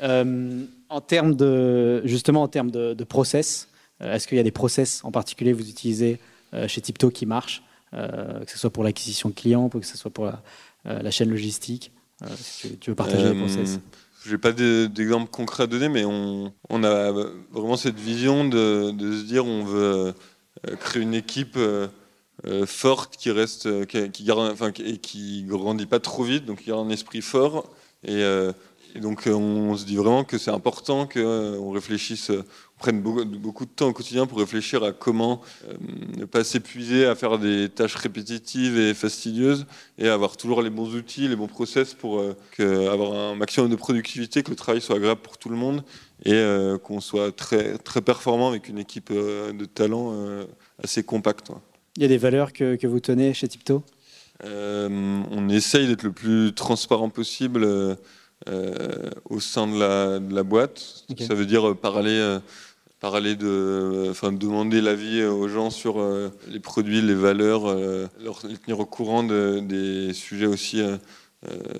[0.01, 3.69] Euh, en termes de, justement, en termes de, de process,
[4.01, 6.19] euh, est-ce qu'il y a des process en particulier que vous utilisez
[6.53, 10.11] euh, chez Tipto qui marchent, que ce soit pour l'acquisition de clients, que ce soit
[10.11, 10.41] pour la,
[10.83, 11.93] la chaîne logistique
[12.35, 13.79] si tu, tu veux partager les process?
[14.27, 17.13] J'ai pas de- d'exemple concret à donner, mais on, on a
[17.51, 20.13] vraiment cette vision de, de se dire on veut
[20.81, 21.57] créer une équipe
[22.65, 26.85] forte qui reste, qui, qui garde, enfin, qui- grandit pas trop vite, donc qui garde
[26.85, 27.69] un esprit fort.
[28.05, 28.51] Et, euh,
[28.95, 32.45] et donc euh, on se dit vraiment que c'est important qu'on réfléchisse, euh,
[32.77, 35.41] on prenne beaucoup, de temps au quotidien pour réfléchir à comment
[36.17, 39.65] ne pas s'épuiser à faire des tâches répétitives et fastidieuses
[39.97, 42.21] et avoir toujours les bons outils, les bons process pour
[42.59, 45.83] avoir un maximum de productivité, que le travail soit agréable pour tout le monde
[46.25, 46.43] et
[46.83, 50.45] qu'on soit très, très performant avec une équipe de talent euh,
[50.83, 51.49] assez compacte.
[51.49, 51.55] ouais.
[51.97, 53.83] Il y a des valeurs que, que vous tenez chez Tipto?
[54.43, 57.95] Euh, on essaye d'être le plus transparent possible euh,
[58.49, 61.05] euh, au sein de la, de la boîte.
[61.25, 62.39] Ça veut dire parler,
[62.99, 66.03] parler de, enfin, demander l'avis aux gens sur
[66.49, 67.73] les produits, les valeurs,
[68.21, 70.81] leur, les tenir au courant de- des sujets aussi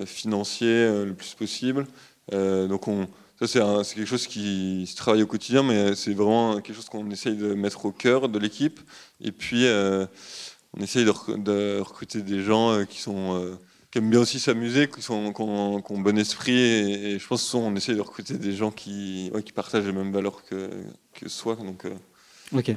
[0.06, 1.86] financiers le plus possible.
[2.32, 3.06] Donc on,
[3.40, 7.10] ça c'est quelque chose qui se travaille au quotidien, mais c'est vraiment quelque chose qu'on
[7.10, 8.80] essaye de mettre au cœur de l'équipe.
[9.20, 10.06] Et puis euh,
[10.76, 13.54] on essaye de, rec- de recruter des gens euh, qui sont euh,
[13.90, 16.58] qui aiment bien aussi s'amuser, qui, sont, qui, ont, qui ont bon esprit.
[16.58, 19.92] Et, et je pense qu'on essaye de recruter des gens qui, ouais, qui partagent les
[19.92, 20.70] mêmes valeurs que,
[21.14, 21.56] que soi.
[21.56, 21.94] Donc, euh,
[22.52, 22.68] Ok.
[22.68, 22.76] ouais,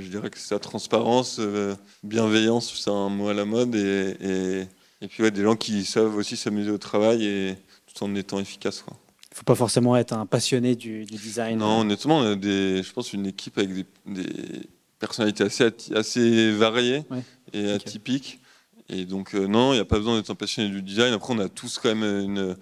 [0.00, 3.74] je dirais que c'est la transparence, euh, bienveillance, c'est un mot à la mode.
[3.74, 4.60] Et, et,
[5.02, 7.54] et puis ouais, des gens qui savent aussi s'amuser au travail et
[7.86, 8.82] tout en étant efficaces.
[8.82, 8.96] Quoi.
[9.30, 11.58] Il ne faut pas forcément être un passionné du, du design.
[11.58, 14.62] Non, honnêtement, on a des, je pense une équipe avec des, des
[14.98, 17.22] personnalités assez, assez variées Ouais.
[17.52, 17.82] et Ok.
[17.86, 18.40] atypiques.
[18.88, 21.12] Et donc, euh, non, il n'y a pas besoin d'être un passionné du design.
[21.12, 22.56] Après, on a tous quand même une,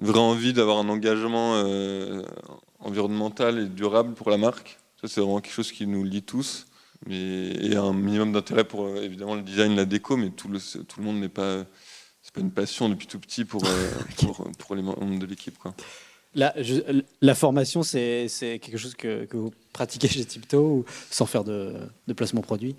[0.00, 2.22] une vraie envie d'avoir un engagement euh,
[2.78, 4.78] environnemental et durable pour la marque.
[5.00, 6.66] Ça, c'est vraiment quelque chose qui nous lie tous.
[7.06, 10.58] Mais, et un minimum d'intérêt pour, euh, évidemment, le design, la déco, mais tout le,
[10.60, 11.64] tout le monde n'est pas.
[12.22, 15.56] C'est pas une passion depuis tout petit pour, euh, pour, pour les membres de l'équipe.
[15.58, 15.74] Quoi.
[16.38, 18.28] La, je- la formation, c'est
[18.62, 21.72] quelque chose que, que vous pratiquez chez Tipto ou sans faire de,
[22.06, 22.76] de placement produit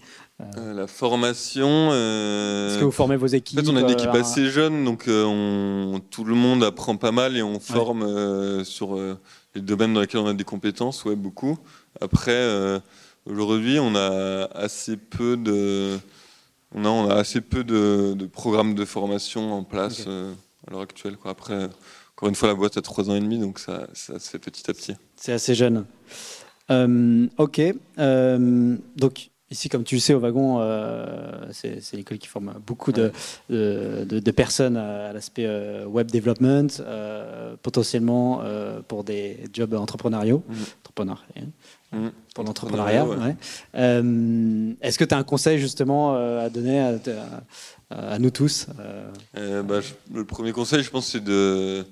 [0.58, 1.68] Euh, la formation.
[1.92, 4.48] euh, Est-ce que vous formez vos équipes En fait, on a une équipe euh, assez
[4.50, 8.96] jeune, donc euh, on, tout le monde apprend pas mal et on forme euh, sur
[8.96, 9.18] euh,
[9.56, 11.58] les domaines dans lesquels on a des compétences, ouais, beaucoup.
[12.00, 12.80] Après, euh,
[13.26, 15.98] aujourd'hui, on a assez peu de,
[16.74, 20.32] on a, on a assez peu de, de programmes de formation en place euh,
[20.68, 21.18] à l'heure actuelle.
[21.18, 21.32] Quoi.
[21.32, 21.68] Après,
[22.20, 24.40] encore une fois, la boîte a trois ans et demi, donc ça, ça se fait
[24.40, 24.94] petit à petit.
[25.16, 25.86] C'est assez jeune.
[26.70, 27.62] Euh, ok.
[27.98, 32.92] Euh, donc, ici, comme tu le sais, au wagon, euh, c'est l'école qui forme beaucoup
[32.92, 33.14] de,
[33.50, 35.48] de, de- de personnes à, à l'aspect
[35.86, 36.68] web development,
[37.62, 38.44] potentiellement
[38.90, 40.44] pour des jobs entrepreneuriaux.
[40.50, 40.58] Mhm.
[40.84, 41.26] Entrepreneur,
[41.94, 42.12] Mhm.
[42.36, 43.06] Pour l'entrepreneuriat.
[43.06, 43.16] Ouais.
[43.16, 43.36] ouais.
[43.76, 46.90] Euh, Est-ce que tu as un conseil justement euh, à donner à,
[47.90, 48.68] à- à nous tous
[49.38, 51.84] Euh, bah, je- le premier conseil, je pense, c'est de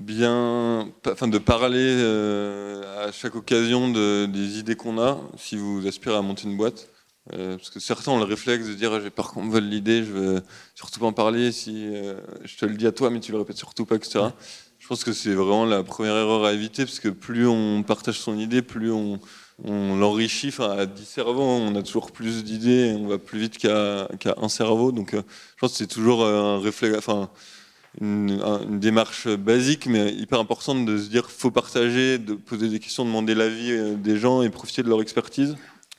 [0.00, 5.86] bien, enfin, de parler euh, à chaque occasion de- des idées qu'on a, si vous
[5.86, 6.88] aspirez à monter une boîte.
[7.34, 10.02] Euh, parce que certains ont le réflexe de dire j'ai peur qu'on me vole l'idée,
[10.02, 10.42] je veux
[10.74, 11.52] surtout pas en parler.
[11.52, 14.20] Si euh, je te le dis à toi, mais tu le répètes surtout pas, etc.
[14.78, 18.18] Je pense que c'est vraiment la première erreur à éviter, parce que plus on partage
[18.18, 19.20] son idée, plus on,
[19.64, 20.48] l'enrichit.
[20.48, 24.34] Enfin, à 10 cerveaux, on a toujours plus d'idées, on va plus vite qu'à qu'à
[24.38, 24.90] un cerveau.
[24.90, 25.20] Donc, je
[25.60, 27.30] pense que c'est toujours un réflexe, enfin,
[28.00, 32.68] une, un- une démarche basique, mais hyper importante de se dire faut partager, de poser
[32.68, 35.56] des questions, demander l'avis euh, des gens et profiter de leur expertise.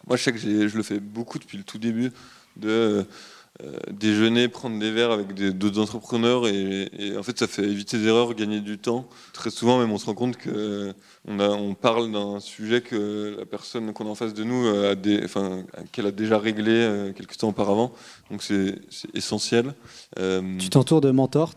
[0.08, 2.12] Moi, je sais que je le fais beaucoup depuis le tout début
[2.58, 3.06] de
[3.64, 8.08] euh, déjeuner, prendre des verres avec d'autres entrepreneurs et, en fait, ça fait éviter des
[8.08, 9.08] erreurs, gagner du temps.
[9.34, 10.94] Très souvent, même, on se rend compte que
[11.28, 15.24] on, parle d'un sujet que la personne qu'on a en face de nous a des,
[15.24, 17.94] enfin, qu'elle a déjà réglé euh, quelques temps auparavant.
[18.32, 18.76] Donc, c'est
[19.14, 19.76] essentiel.
[20.18, 21.54] Euh, Tu t'entoures de mentors,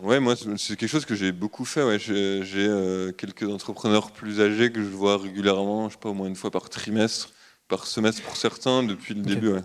[0.00, 1.82] Ouais, moi, c'est quelque chose que j'ai beaucoup fait.
[1.82, 1.98] Ouais.
[1.98, 6.28] J'ai euh, quelques entrepreneurs plus âgés que je vois régulièrement, je sais pas, au moins
[6.28, 7.30] une fois par trimestre,
[7.66, 9.48] par semestre pour certains, depuis le début.
[9.48, 9.62] Ouais.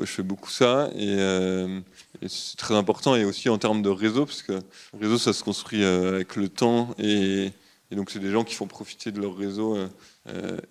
[0.00, 1.78] Je fais beaucoup ça et, euh,
[2.20, 3.14] et c'est très important.
[3.14, 6.34] Et aussi en termes de réseau, parce que le réseau, ça se construit euh, avec
[6.34, 7.52] le temps et,
[7.92, 9.78] et donc c'est des gens qui font profiter de leur réseau.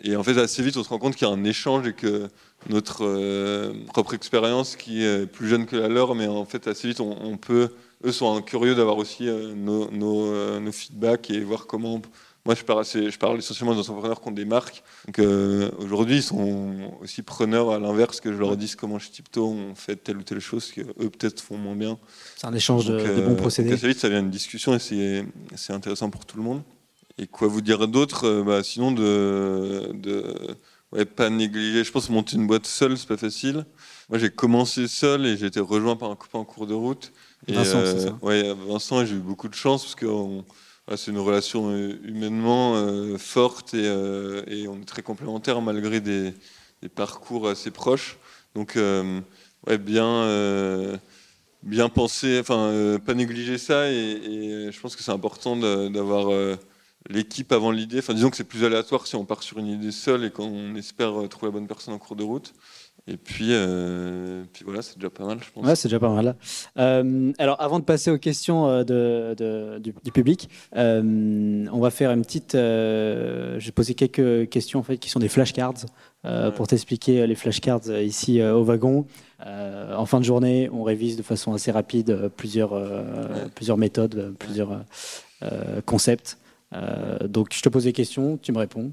[0.03, 1.93] et en fait, assez vite, on se rend compte qu'il y a un échange et
[1.93, 2.27] que
[2.67, 6.99] notre propre expérience, qui est plus jeune que la leur, mais en fait, assez vite,
[6.99, 7.69] on, on peut
[8.05, 12.01] eux sont curieux d'avoir aussi euh, nos, nos, euh, nos feedbacks et voir comment on
[12.45, 14.83] moi, je parle, je parle essentiellement des entrepreneurs qui ont des marques.
[15.07, 19.09] Donc euh, aujourd'hui, ils sont aussi preneurs à l'inverse que je leur dise comment chez
[19.09, 21.97] Tipto on fait telle ou telle chose qu'eux peut-être font moins bien.
[22.35, 23.73] C'est un échange de, bons euh, procédés.
[23.73, 24.79] assez vite, ça vient une discussion et
[25.55, 26.61] c'est intéressant pour tout le monde.
[27.17, 30.55] Et quoi vous dire d'autre bah, Sinon, de, de
[30.91, 31.83] ouais, pas négliger.
[31.83, 33.65] Je pense que monter une boîte seule, c'est pas facile.
[34.09, 37.11] Moi, j'ai commencé seul et j'ai été rejoint par un copain en cours de route.
[37.47, 40.43] Vincent, ça Ouais, Vincent, j'ai eu beaucoup de chance parce qu'on
[40.95, 46.33] c'est une relation euh, humainement euh, forte euh, et, on est très complémentaires malgré des,
[46.93, 48.19] parcours assez proches.
[48.53, 50.99] Donc, ouais, bien,
[51.63, 53.89] bien penser, enfin, pas négliger ça.
[53.89, 56.29] Et, je pense que c'est important d'avoir
[57.09, 57.97] l'équipe avant l'idée.
[57.97, 60.75] Enfin, disons que c'est plus aléatoire si on part sur une idée seule et qu'on
[60.75, 62.53] espère trouver la bonne personne en cours de route.
[63.07, 65.63] Et puis, euh, puis voilà, c'est déjà pas mal, je pense.
[65.63, 66.35] Ouais, c'est déjà pas mal.
[66.79, 72.23] Euh, alors, avant de passer aux questions euh, de, du, public, on va faire une
[72.23, 72.53] petite.
[72.53, 75.85] je vais poser quelques questions en fait, qui sont des flashcards
[76.55, 79.05] pour t'expliquer les flashcards ici au wagon.
[79.45, 82.73] en fin de journée, on révise de façon assez rapide plusieurs,
[83.53, 84.83] plusieurs méthodes, plusieurs
[85.85, 86.39] concepts.
[86.73, 88.91] Euh, donc je te pose des questions, tu me réponds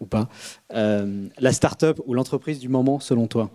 [0.00, 0.28] ou pas.
[0.72, 3.50] Euh, la start-up ou l'entreprise du moment selon toi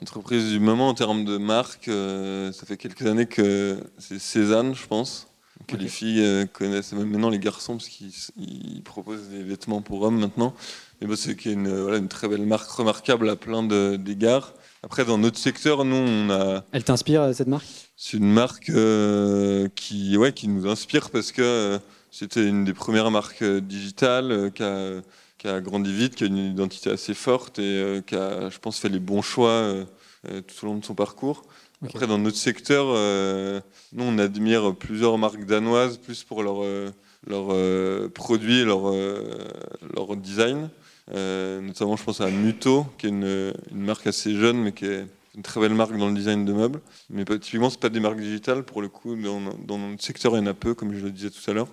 [0.00, 4.74] L'entreprise du moment en termes de marque, euh, ça fait quelques années que c'est Cézanne,
[4.74, 5.28] je pense,
[5.66, 10.20] que les filles connaissent, même maintenant les garçons, parce qu'ils proposent des vêtements pour hommes
[10.20, 10.52] maintenant.
[11.00, 13.62] Mais bon, c'est une, voilà, une très belle marque remarquable à plein
[13.96, 14.52] d'égards.
[14.82, 16.62] Après, dans notre secteur, nous, on a.
[16.72, 17.66] Elle t'inspire cette marque?
[17.96, 18.70] C'est une marque
[19.74, 21.80] qui, ouais, qui nous inspire parce que
[22.18, 25.02] c'était une des premières marques euh, digitales euh,
[25.38, 28.58] qui a, grandi vite, qui a une identité assez forte et euh, qui a, je
[28.58, 29.70] pense, fait les bons choix
[30.24, 31.44] tout au long de son parcours.
[31.84, 32.86] Après, dans notre secteur,
[33.92, 36.64] nous, on admire plusieurs marques danoises, plus pour leurs
[37.28, 38.92] leur, produits et leur,
[39.94, 40.70] leur design.
[41.12, 45.42] notamment, je pense à Muto, qui est une, marque assez jeune, mais qui est une
[45.42, 46.80] très belle marque dans le design de meubles.
[47.08, 48.64] Mais typiquement, ce pas des marques digitales.
[48.64, 51.12] Pour le coup, dans, dans notre secteur, il y en a peu, comme je le
[51.12, 51.68] disais tout à l'heure.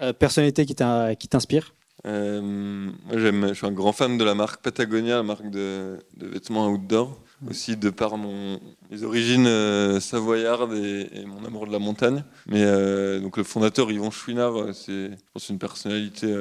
[0.00, 1.74] Euh, personnalité qui t'inspire?
[2.06, 6.68] Euh, moi, je suis un grand fan de la marque Patagonia, la marque de, vêtements
[6.68, 12.24] outdoor, aussi de par mon, mes origines euh, savoyardes et, mon amour de la montagne.
[12.46, 12.64] Mais
[13.20, 16.34] donc le fondateur Yvon Chouinard, c'est je pense une personnalité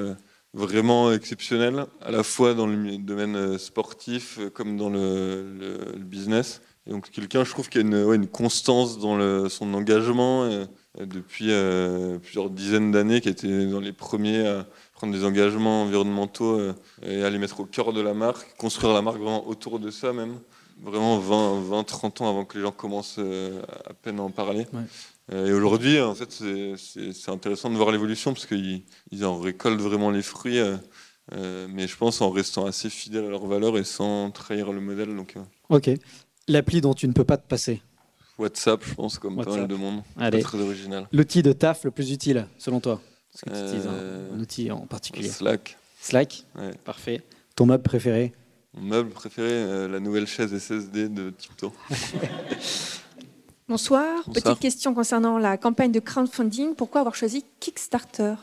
[0.54, 6.62] vraiment exceptionnelle, à la fois dans le domaine sportif comme dans le, business.
[6.88, 10.50] Et donc quelqu'un, je trouve, qui a une, une constance dans le, son engagement.
[11.00, 15.84] Depuis euh, plusieurs dizaines d'années, qui a été dans les premiers à prendre des engagements
[15.84, 19.48] environnementaux euh, et à les mettre au cœur de la marque, construire la marque vraiment
[19.48, 20.40] autour de ça même,
[20.84, 24.68] vraiment 20, 20 30 ans avant que les gens commencent à peine à en parler.
[25.32, 26.32] Et aujourd'hui, en fait,
[26.78, 30.60] c'est intéressant de voir l'évolution parce qu'ils ils en récoltent vraiment les fruits,
[31.32, 35.16] mais je pense en restant assez fidèles à leurs valeurs et sans trahir le modèle.
[35.16, 35.36] Donc,
[35.70, 35.92] ok.
[36.50, 37.82] L'appli dont tu ne peux pas te passer
[38.38, 40.02] WhatsApp, je pense, comme pas mal de monde.
[40.18, 40.42] Allez.
[40.42, 41.08] très original.
[41.12, 43.02] L'outil de taf le plus utile, selon toi
[43.34, 45.78] Ce que tu utilises, un, outil en particulier Slack.
[46.00, 46.44] Slack
[46.84, 47.22] Parfait.
[47.56, 48.34] Ton meuble préféré?
[48.76, 51.72] Mon meuble préféré, euh, la nouvelle chaise SSD de Tipto.
[53.70, 54.24] Bonsoir.
[54.34, 56.76] Petite question concernant la campagne de crowdfunding.
[56.76, 58.36] Pourquoi avoir choisi Kickstarter?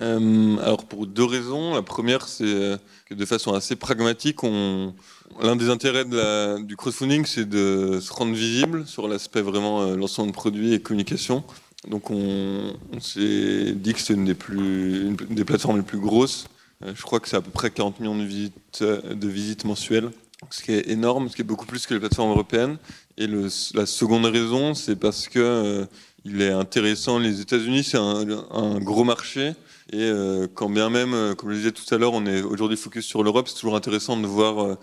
[0.00, 1.74] Euh, alors pour deux raisons.
[1.74, 2.76] La première, c'est euh,
[3.06, 4.94] que de façon assez pragmatique, on...
[5.40, 10.26] l'un des intérêts du crowdfunding, c'est de se rendre visible sur l'aspect vraiment euh, lancement
[10.26, 11.44] de produits et communication.
[11.86, 16.46] Donc on, s'est dit que c'est une plus, des plateformes les plus grosses.
[16.84, 20.10] je crois que c'est à peu près 40 millions de visites, de visites mensuelles,
[20.50, 22.78] ce qui est énorme, ce qui est beaucoup plus que les plateformes européennes.
[23.16, 25.86] Et la seconde raison, c'est parce que
[26.24, 27.18] il est intéressant.
[27.18, 29.52] Les États-Unis, c'est un, gros marché.
[29.90, 32.76] Et euh, quand bien même, euh, comme je disais tout à l'heure, on est aujourd'hui
[32.76, 34.78] focus sur l'Europe, c'est toujours intéressant de voir euh,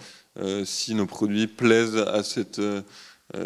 [0.66, 2.62] si nos produits plaisent à cette,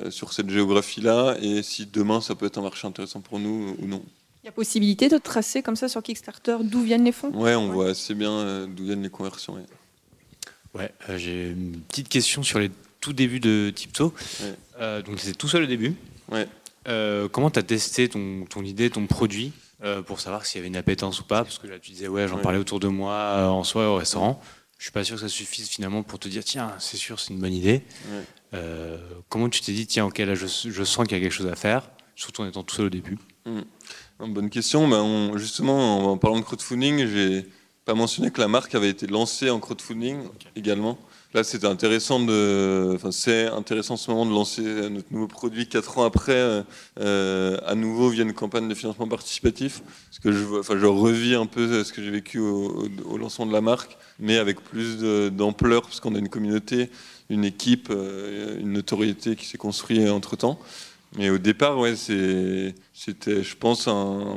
[0.09, 3.85] sur cette géographie-là et si demain ça peut être un marché intéressant pour nous ou
[3.85, 4.03] non.
[4.43, 7.31] Il y a possibilité de tracer comme ça sur Kickstarter d'où viennent les fonds?
[7.31, 9.57] Ouais, on voit assez bien d'où viennent les conversions.
[10.73, 12.71] Ouais, j'ai une petite question sur les
[13.01, 14.13] tout débuts de Tipto.
[14.79, 15.93] donc c'est tout seul au début.
[16.31, 16.47] Ouais.
[17.31, 20.67] comment tu as testé ton, ton idée, ton produit euh, pour savoir s'il y avait
[20.67, 21.43] une appétence ou pas?
[21.43, 23.95] Parce que là, tu disais, ouais, j'en parlais autour de moi, euh, en soi, au
[23.95, 24.41] restaurant.
[24.79, 27.33] Je suis pas sûr que ça suffise finalement pour te dire, tiens, c'est sûr, c'est
[27.33, 27.83] une bonne idée.
[28.53, 31.47] Euh, comment tu t'es dit, tiens, ok, là, je, sens qu'il y a quelque chose
[31.47, 33.17] à faire, surtout en étant tout seul au début?
[33.45, 33.63] Hmm.
[34.19, 34.87] Bonne question.
[34.87, 37.45] Ben, justement, en, parlant de crowdfunding, j'ai
[37.83, 40.21] pas mentionné que la marque avait été lancée en crowdfunding
[40.55, 40.97] également.
[41.33, 45.97] Là, c'était intéressant de, enfin, c'est intéressant ce moment de lancer notre nouveau produit quatre
[45.97, 46.63] ans après,
[46.99, 49.81] euh, à nouveau via une campagne de financement participatif.
[50.09, 53.53] Parce que je, enfin, revis un peu ce que j'ai vécu au, au, lancement de
[53.53, 54.97] la marque, mais avec plus
[55.31, 56.89] d'ampleur, parce qu'on a une communauté,
[57.29, 60.59] une équipe, une notoriété qui s'est construite entre temps.
[61.17, 63.89] Mais au départ, ouais, c'était, je pense,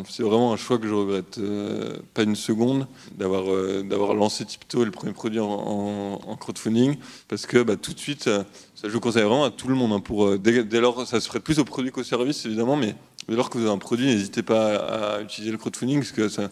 [0.08, 2.86] c'est vraiment un choix que je regrette euh, pas une seconde
[3.18, 6.96] d'avoir euh, d'avoir lancé Tipto, le premier produit en, crowdfunding,
[7.28, 8.46] parce que bah, tout de suite, ça,
[8.82, 9.92] je vous conseille vraiment à tout le monde.
[9.92, 12.94] Hein, pour euh, dès, lors, ça se ferait plus au produit qu'au service, évidemment, mais
[13.28, 16.30] dès lors que vous avez un produit, n'hésitez pas à, utiliser le crowdfunding, parce que
[16.30, 16.50] ça,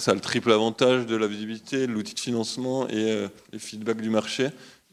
[0.00, 4.00] ça a le triple avantage de la visibilité, de l'outil de financement et les feedbacks
[4.00, 4.50] du marché.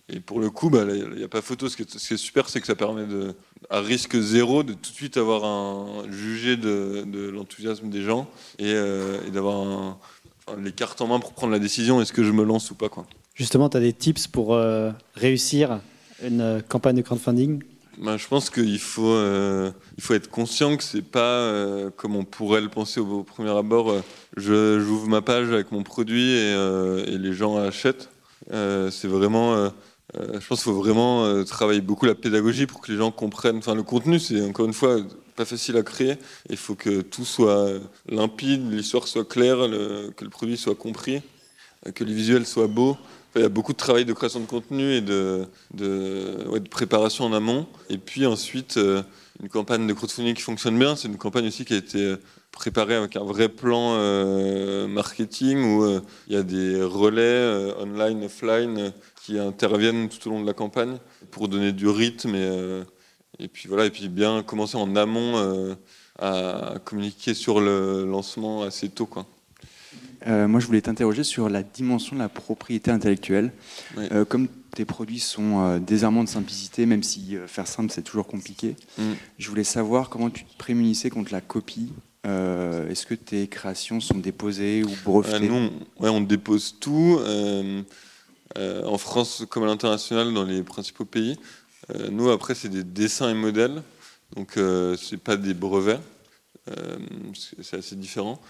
[0.10, 1.68] Et pour le coup, bah, il n'y a pas photo.
[1.68, 3.36] Ce qui est, super, c'est que ça permet, de,
[3.70, 8.72] à risque zéro, de tout de suite avoir un jugé de, l'enthousiasme des gens et,
[8.74, 9.98] euh, d'avoir
[10.58, 12.88] les cartes en main pour prendre la décision est-ce que je me lance ou pas.
[12.88, 13.06] Quoi.
[13.36, 15.82] Justement, tu as des tips pour euh, réussir
[16.24, 17.62] une euh, campagne de crowdfunding?
[17.98, 19.20] Bah, je pense qu'il faut,
[19.98, 21.52] il faut être conscient que c'est pas
[21.96, 23.92] comme on pourrait le penser au, premier abord.
[24.38, 26.52] je j'ouvre ma page avec mon produit et,
[27.08, 28.10] et les gens achètent.
[28.52, 29.72] c'est vraiment
[30.16, 33.12] euh, je pense qu'il faut vraiment euh, travailler beaucoup la pédagogie pour que les gens
[33.12, 33.58] comprennent.
[33.58, 34.98] Enfin, le contenu, c'est encore une fois
[35.36, 36.16] pas facile à créer.
[36.50, 37.68] Il faut que tout soit
[38.08, 39.58] limpide, l'histoire soit claire,
[40.16, 41.22] que le produit soit compris,
[41.86, 42.98] euh, que les visuels soient beaux.
[43.36, 45.46] il y a beaucoup de travail de création de contenu et de,
[46.72, 47.68] préparation en amont.
[47.90, 48.80] Et puis ensuite,
[49.42, 52.16] une campagne de crowdfunding qui fonctionne bien, c'est une campagne aussi qui a été
[52.52, 53.96] préparée avec un vrai plan
[54.88, 58.92] marketing où il y a des relais online, offline
[59.28, 61.00] qui interviennent tout au long de la campagne
[61.32, 62.86] pour donner du rythme et, euh,
[63.40, 65.76] et puis voilà et puis bien commencer en amont euh,
[66.18, 69.26] à communiquer sur le lancement assez tôt quoi.
[70.26, 73.52] Euh, moi, je voulais t'interroger sur la dimension de la propriété intellectuelle.
[74.30, 79.04] comme tes produits sont désarmants de simplicité, même si faire simple, c'est toujours compliqué, mm.
[79.38, 81.94] je voulais savoir comment tu te prémunissais contre la copie.
[82.26, 85.50] Est-ce que tes créations sont déposées ou brevetées?
[85.50, 87.20] Non, ouais, on dépose tout.
[88.58, 91.38] Euh, en France comme à l'international dans les principaux pays.
[91.94, 93.84] Euh, nous, après, c'est des dessins et modèles,
[94.36, 96.00] donc euh, c'est pas des brevets,
[97.34, 98.42] c'est assez différent.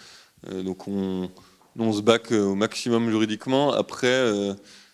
[0.63, 1.29] donc on,
[1.77, 3.71] on se bac au maximum juridiquement.
[3.71, 4.33] Après,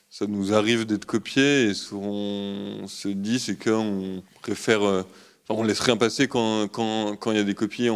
[0.10, 5.06] ça nous arrive d'être copié et ce qu'on se dit, c'est qu'on préfère, enfin,
[5.50, 7.90] on laisse rien passer quand il y a des copies.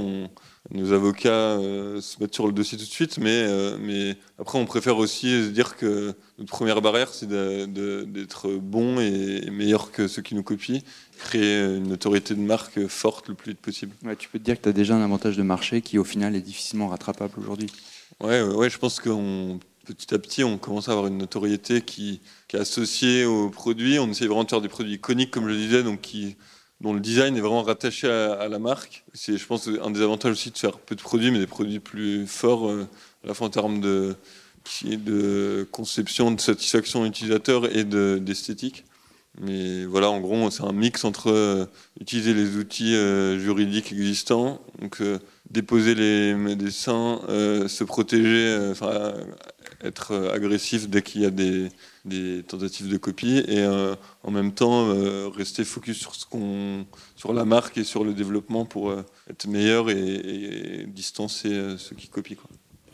[0.72, 4.60] Nos avocats euh, se mettent sur le dossier tout de suite, mais, euh, mais après,
[4.60, 10.08] on préfère aussi se dire que notre première barrière, c'est d'être bon et, meilleur que
[10.08, 10.80] ceux qui nous copient,
[11.18, 13.94] créer une autorité de marque forte le plus vite possible.
[14.18, 16.36] tu peux te dire que tu as déjà un avantage de marché qui, au final,
[16.36, 17.72] est difficilement rattrapable aujourd'hui.
[18.22, 19.10] Ouais, ouais, je pense que
[19.86, 24.00] petit à petit, on commence à avoir une notoriété qui, qui est associée aux produits.
[24.00, 26.36] On essaie vraiment de faire des produits iconiques, comme je le disais, donc qui
[26.82, 29.04] dont le design est vraiment rattaché à, la marque.
[29.14, 31.80] C'est, je pense, un des avantages aussi de faire peu de produits, mais des produits
[31.80, 32.88] plus forts, euh,
[33.24, 34.16] à la fois en termes de,
[35.72, 38.86] conception, de satisfaction utilisateur et d'esthétique.
[39.42, 41.66] mais voilà, en gros, c'est un mix entre euh,
[42.00, 45.02] utiliser les outils euh, juridiques existants, donc
[45.50, 48.74] déposer les dessins, se protéger,
[49.84, 51.70] être agressif dès qu'il y a des,
[52.08, 56.86] des tentatives de copie et euh, en même temps euh, rester focus sur, ce qu'on,
[57.16, 62.08] sur la marque et sur le développement pour euh, être meilleur et, distancer ceux qui
[62.08, 62.38] copient.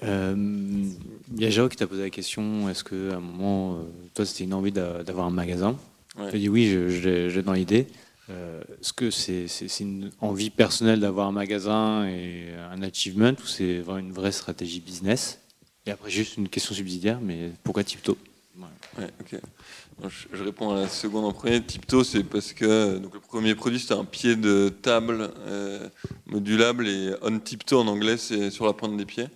[0.02, 0.96] Il
[1.38, 3.80] y a Jao qui t'a posé la question est-ce qu'à un moment,
[4.14, 5.78] toi, c'était une envie d'avoir un magasin
[6.16, 7.88] Tu as dit oui, j'ai dans l'idée.
[8.30, 13.80] est-ce que c'est, c'est, une envie personnelle d'avoir un magasin et un achievement ou c'est
[13.80, 15.40] vraiment une vraie stratégie business?
[15.86, 18.18] Et après, juste une question subsidiaire, mais pourquoi Tipto
[20.34, 21.62] je, réponds à la seconde en premier.
[21.62, 25.88] Tipto, c'est parce que donc, le premier produit, c'était un pied de table euh,
[26.26, 29.28] modulable et on tiptoe en anglais, c'est sur la pointe des pieds.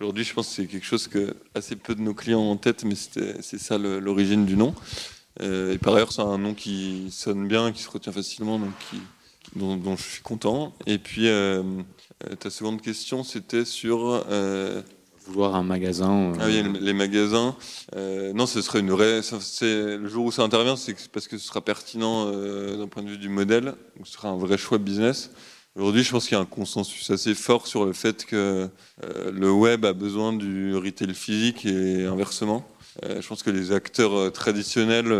[0.00, 2.56] Aujourd'hui, je pense que c'est quelque chose que assez peu de nos clients ont en
[2.56, 4.74] tête, mais c'est ça l'origine du nom.
[5.40, 8.72] Euh, et par ailleurs, c'est un nom qui sonne bien, qui se retient facilement, donc
[9.54, 10.74] dont, je suis content.
[10.86, 11.62] Et puis, euh,
[12.40, 14.24] ta seconde question, c'était sur
[15.26, 16.32] vouloir un magasin.
[16.32, 17.56] Euh, ah oui, les magasins.
[17.96, 19.20] Euh, non, ce serait une vraie.
[19.62, 23.10] Le jour où ça intervient, c'est parce que ce sera pertinent euh, d'un point de
[23.10, 23.74] vue du modèle.
[24.04, 25.30] Ce sera un vrai choix business.
[25.76, 28.68] Aujourd'hui, je pense qu'il y a un consensus assez fort sur le fait que
[29.02, 32.68] le web a besoin du retail physique et inversement.
[33.02, 35.10] je pense que les acteurs traditionnels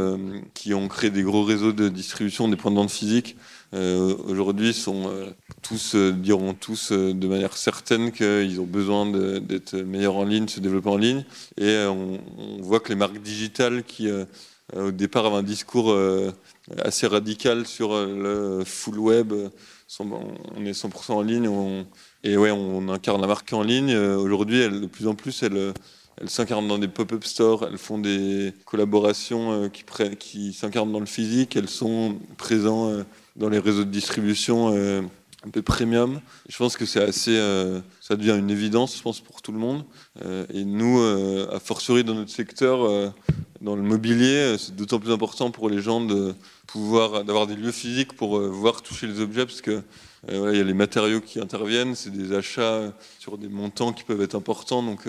[0.52, 3.38] qui ont créé des gros réseaux de distribution des points de vente physiques
[3.74, 5.30] euh, aujourd'hui sont euh,
[5.62, 9.06] tous euh, diront tous de manière certaine qu'ils ont besoin
[9.40, 11.24] d'être meilleurs en ligne, se développer en ligne.
[11.58, 12.20] Et on,
[12.60, 14.08] voit que les marques digitales qui
[14.76, 15.96] au départ avait un discours
[16.78, 19.32] assez radical sur le full web.
[20.00, 21.84] On est 100% en ligne
[22.24, 23.94] et ouais, on incarne la marque en ligne.
[23.96, 25.72] Aujourd'hui, de plus en plus, elle,
[26.20, 29.84] elles s'incarnent dans des pop-up stores, elles font des collaborations qui,
[30.18, 33.06] qui s'incarnent dans le physique, elles sont présentes
[33.36, 34.72] dans les réseaux de distribution
[35.44, 36.20] un peu premium.
[36.48, 39.58] Je pense que c'est assez, euh, ça devient une évidence, je pense, pour tout le
[39.58, 39.84] monde.
[40.24, 43.12] Euh, et nous, euh, a fortiori dans notre secteur,
[43.60, 46.34] dans le mobilier, c'est d'autant plus important pour les gens de
[46.66, 49.82] pouvoir d'avoir des lieux physiques pour voir toucher les objets, parce que
[50.28, 54.22] il y a les matériaux qui interviennent, c'est des achats sur des montants qui peuvent
[54.22, 55.08] être importants, donc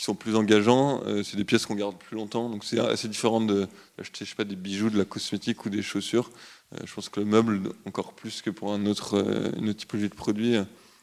[0.00, 1.02] qui sont plus engageants.
[1.22, 4.88] c'est des pièces qu'on garde plus longtemps, donc c'est assez différent d'acheter, je des bijoux,
[4.88, 6.30] de la cosmétique ou des chaussures.
[6.74, 9.80] Euh, je pense que le meuble, encore plus que pour un autre, euh, une autre
[9.80, 10.56] typologie de produit,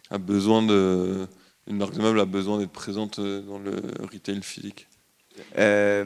[0.10, 1.28] a besoin de,
[1.68, 3.76] une marque de meuble a besoin d'être présente euh, dans le
[4.12, 4.87] retail physique.
[5.58, 6.04] Euh,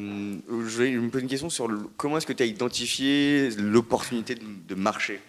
[0.67, 5.19] je me pose une question sur comment est-ce que tu as identifié l'opportunité de, marché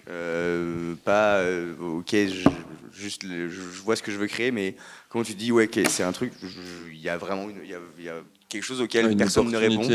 [1.05, 1.42] Pas,
[1.80, 2.48] ok, je,
[2.92, 4.76] juste, je, vois ce que je veux créer, mais
[5.09, 6.32] comment tu dis, ouais, c'est un truc,
[6.90, 8.14] il y a vraiment il y, a
[8.48, 9.88] quelque chose auquel personne ne répond?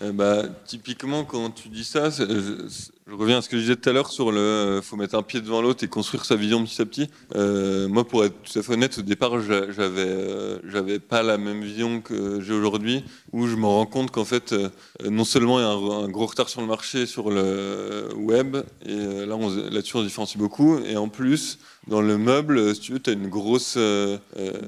[0.00, 2.24] Euh, bah, typiquement, quand tu dis ça, je,
[3.10, 5.22] reviens à ce que je disais tout à l'heure sur le euh, faut mettre un
[5.22, 7.10] pied devant l'autre et construire sa vision petit à petit.
[7.36, 11.62] Euh, moi, pour être tout à fait honnête, au départ, j'avais j'avais pas la même
[11.62, 14.54] vision que j'ai aujourd'hui, où je me rends compte qu'en fait,
[15.04, 18.96] non seulement il y a un, gros retard sur le marché sur le web, et
[18.96, 19.36] là,
[19.70, 23.12] là-dessus, on différencie beaucoup, et en plus, dans le meuble, si tu veux, tu as
[23.12, 23.76] une grosse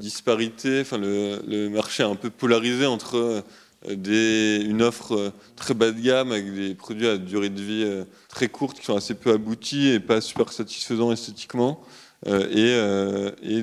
[0.00, 3.42] disparité, enfin, le, marché est un peu polarisé entre
[3.89, 8.05] une offre euh, très bas de gamme avec des produits à durée de vie euh,
[8.28, 11.82] très courte qui sont assez peu aboutis et pas super satisfaisants esthétiquement.
[12.26, 13.62] Euh, et,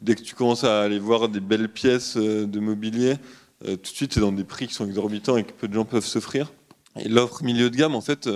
[0.00, 3.14] dès que tu commences à aller voir des belles pièces de mobilier,
[3.64, 5.84] tout de suite c'est dans des prix qui sont exorbitants et que peu de gens
[5.84, 6.52] peuvent s'offrir.
[6.98, 8.28] Et l'offre milieu de gamme, en fait,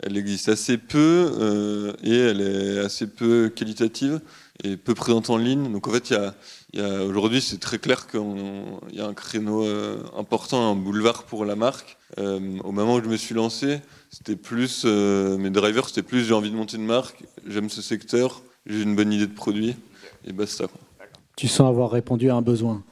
[0.00, 4.20] elle existe assez peu et elle est assez peu qualitative
[4.64, 5.70] et peu présente en ligne.
[5.70, 6.34] Donc en fait, il y a,
[6.78, 8.20] aujourd'hui, c'est très clair qu'il
[8.92, 11.96] y a un créneau euh, important, un boulevard pour la marque.
[12.18, 16.24] Euh, au moment où je me suis lancé, c'était plus euh, mes drivers, c'était plus
[16.24, 19.76] j'ai envie de monter une marque, j'aime ce secteur, j'ai une bonne idée de produit
[20.26, 20.66] et basta.
[20.66, 20.80] Quoi.
[21.36, 22.82] Tu sens avoir répondu à un besoin.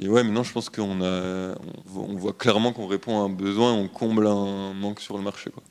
[0.00, 1.54] Et ouais, maintenant je pense qu'on a,
[1.94, 5.50] on voit clairement qu'on répond à un besoin, on comble un manque sur le marché.
[5.50, 5.62] Quoi.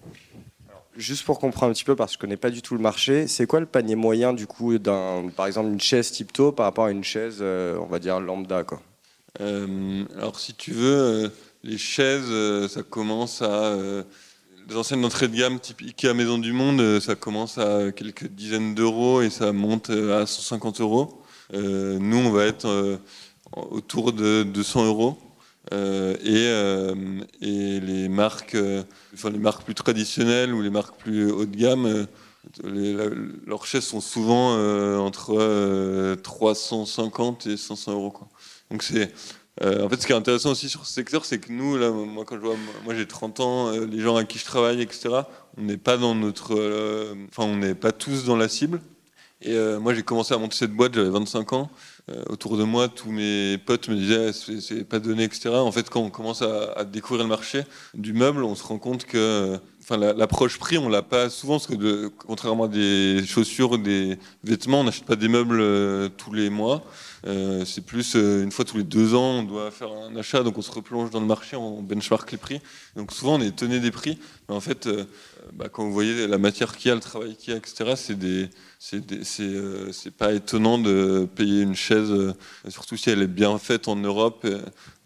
[1.01, 3.25] Juste pour comprendre un petit peu, parce que je connais pas du tout le marché,
[3.25, 6.85] c'est quoi le panier moyen du coup d'un, par exemple, une chaise Tipto par rapport
[6.85, 8.83] à une chaise, euh, on va dire lambda quoi?
[9.39, 11.29] Euh, Alors si tu veux, euh,
[11.63, 12.31] les chaises,
[12.67, 13.75] ça commence à
[14.69, 18.75] les anciennes d'entrée de gamme type Ikea Maison du Monde, ça commence à quelques dizaines
[18.75, 21.23] d'euros et ça monte à 150 euros.
[21.51, 22.99] nous, on va être
[23.53, 25.17] autour de 200 euros.
[25.73, 26.95] Euh, et, euh,
[27.39, 28.83] et, les marques, euh,
[29.13, 32.07] enfin les marques plus traditionnelles ou les marques plus haut de gamme,
[32.63, 34.55] leurs chaises sont souvent
[34.99, 38.13] entre 350 et 500 euros.
[38.71, 39.13] Donc c'est
[39.61, 42.35] en fait, ce qui est intéressant aussi sur ce secteur, c'est que nous, moi, quand
[42.35, 45.09] je vois, moi, j'ai 30 ans, les gens à qui je travaille, etc.,
[45.57, 46.55] on n'est pas dans notre,
[47.29, 48.81] enfin, on n'est pas tous dans la cible.
[49.43, 51.69] Et moi, j'ai commencé à monter cette boîte, j'avais 25 ans.
[52.09, 55.49] Euh, autour de moi, tous mes potes me disaient c'est pas donné, etc.
[55.49, 59.05] En fait, quand on commence à, découvrir le marché du meuble, on se rend compte
[59.05, 64.17] que enfin, l'approche prix, on l'a pas souvent, parce que contrairement à des chaussures, des
[64.43, 66.83] vêtements, on n'achète pas des meubles euh, tous les mois.
[67.27, 70.57] Euh, c'est plus une fois tous les deux ans, on doit faire un achat, donc
[70.57, 72.61] on se replonge dans le marché, on benchmark les prix.
[72.95, 74.17] Donc souvent, on est étonné des prix,
[74.49, 74.89] mais en fait,
[75.53, 77.93] bah, quand vous voyez la matière qu'il y a, le travail qu'il y a, etc.,
[77.95, 78.49] c'est des
[79.39, 82.33] euh, pas étonnant de payer une chaise, euh,
[82.69, 84.45] surtout si elle est bien faite en Europe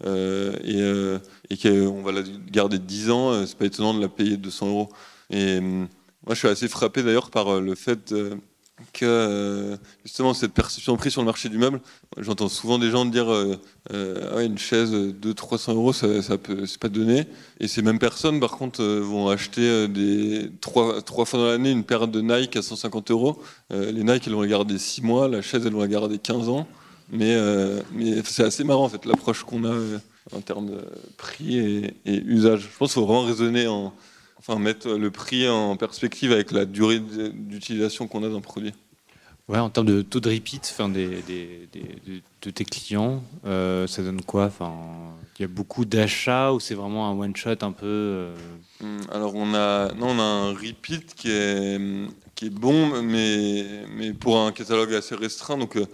[0.04, 4.36] euh, et, et qu'on va la garder 10 ans, c'est pas étonnant de la payer
[4.36, 4.88] 200 euros.
[5.30, 8.14] Et moi, je suis assez frappé d'ailleurs par le fait
[8.92, 11.80] que euh, justement cette perception prix sur le marché du meuble,
[12.18, 13.58] j'entends souvent des gens dire euh,
[13.92, 17.26] euh, ah une chaise de 300 euros, ça, ça peut, c'est pas donné.
[17.58, 19.86] Et ces mêmes personnes, par contre, vont acheter
[20.60, 23.42] trois, fois dans l'année une paire de Nike à 150 euros.
[23.70, 26.48] les Nike, elles vont la garder 6 mois, la chaise, elles vont la garder 15
[26.48, 26.66] ans.
[27.10, 27.36] Mais,
[27.92, 29.74] mais c'est assez marrant en fait l'approche qu'on a
[30.34, 30.84] en termes de
[31.16, 32.68] prix et, et usage.
[32.72, 33.94] Je pense qu'il faut vraiment raisonner en
[34.46, 38.72] enfin mettre le prix en perspective avec la durée d'utilisation qu'on a d'un produit.
[39.48, 41.22] Ouais, en termes de taux de repeat enfin, des,
[42.42, 44.46] de tes clients, euh, ça donne quoi?
[44.46, 44.72] Enfin,
[45.38, 48.34] Il y a beaucoup d'achats ou c'est vraiment un one-shot un peu euh?
[48.82, 51.80] Hum, Alors, on a, non, on a un repeat qui est,
[52.34, 55.56] qui est bon, mais, mais pour un catalogue assez restreint.
[55.56, 55.86] Donc, euh,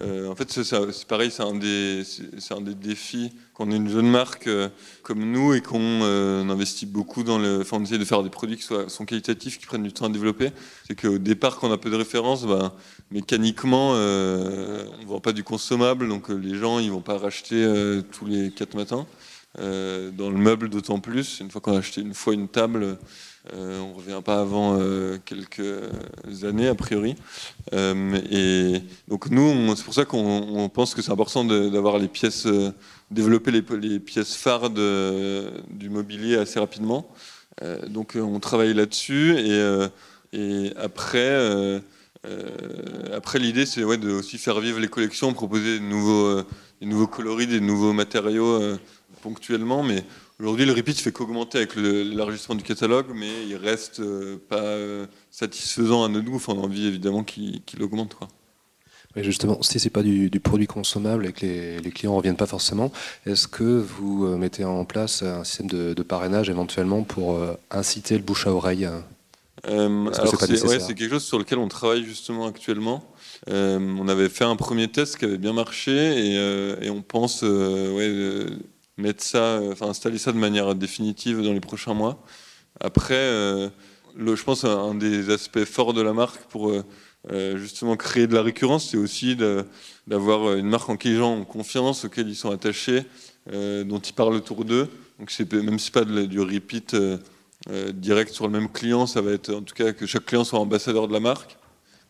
[0.00, 2.02] Euh, en fait, c'est pareil, c'est un, des,
[2.50, 4.68] un des défis qu'on est une jeune marque euh,
[5.04, 7.60] comme nous et qu'on euh, investit beaucoup dans le.
[7.60, 10.06] Enfin, on essaie de faire des produits qui soient, sont qualitatifs, qui prennent du temps
[10.06, 10.50] à développer.
[10.88, 12.72] C'est qu'au départ, quand on a peu de références, ben,
[13.12, 17.64] mécaniquement, on ne vend pas du consommable, donc les gens ils vont pas racheter
[18.10, 19.06] tous les quatre matins.
[19.56, 21.38] dans le meuble, d'autant plus.
[21.38, 22.98] Une fois qu'on a acheté une fois une table,
[23.52, 27.14] euh, on ne revient pas avant euh, quelques années, a priori.
[27.74, 32.46] Euh, et donc nous, c'est pour ça qu'on pense que c'est important d'avoir les pièces,
[33.10, 37.08] développer les, pièces phares du mobilier assez rapidement.
[37.88, 39.36] donc on travaille là-dessus
[40.32, 41.82] et, après,
[43.14, 46.42] après l'idée c'est ouais, de aussi faire vivre les collections, proposer de nouveaux,
[46.80, 48.58] des nouveaux coloris, des nouveaux matériaux
[49.22, 50.04] ponctuellement, mais
[50.40, 55.06] Aujourd'hui, le repeat fait qu'augmenter avec l'élargissement du catalogue, mais il reste euh, pas euh,
[55.30, 56.34] satisfaisant à nous.
[56.34, 58.14] Enfin, on a envie évidemment qu'il augmente.
[58.14, 58.28] Quoi.
[59.18, 62.90] justement, si c'est pas du, produit consommable et que les, clients ne reviennent pas forcément,
[63.26, 68.24] est-ce que vous euh, mettez en place un système de, parrainage éventuellement pour inciter le
[68.24, 68.88] bouche à oreille
[69.66, 73.02] c'est quelque chose sur lequel on travaille justement actuellement.
[73.46, 76.34] on avait fait un premier test qui avait bien marché
[76.82, 78.46] et, on pense ouais,
[78.96, 82.22] mettre ça, euh, installer ça de manière définitive dans les prochains mois.
[82.80, 83.68] Après, euh,
[84.16, 88.42] je pense un des aspects forts de la marque pour euh, justement créer de la
[88.42, 89.36] récurrence, c'est aussi
[90.06, 93.04] d'avoir une marque en qui les gens ont confiance, auquel ils sont attachés,
[93.50, 94.88] dont ils parlent autour d'eux.
[95.18, 96.94] Donc même si pas du repeat
[97.94, 100.58] direct sur le même client, ça va être en tout cas que chaque client soit
[100.58, 101.56] ambassadeur de la marque.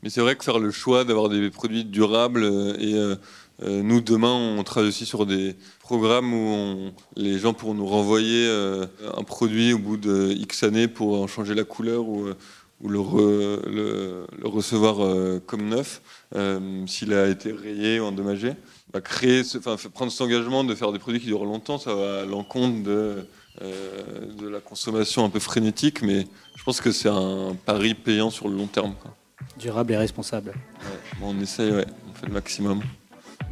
[0.02, 2.44] Mais c'est vrai que faire le choix d'avoir des produits durables
[2.80, 3.14] et
[3.62, 8.46] euh, nous, demain, on travaille aussi sur des programmes où les gens pourront nous renvoyer
[8.48, 8.86] euh,
[9.16, 12.34] un produit au bout de X années pour en changer la couleur ou, euh,
[12.82, 14.96] le, recevoir
[15.46, 16.02] comme neuf
[16.86, 18.54] s'il a été rayé ou endommagé.
[18.92, 19.42] Bah, créer,
[19.92, 23.26] prendre cet engagement de faire des produits qui durent longtemps, ça va à l'encontre de,
[23.60, 26.26] de la consommation un peu frénétique, mais
[26.56, 28.94] je pense que c'est un pari payant sur le long terme.
[29.58, 30.52] Durable et responsable.
[31.22, 32.82] on essaye, ouais, on fait le maximum.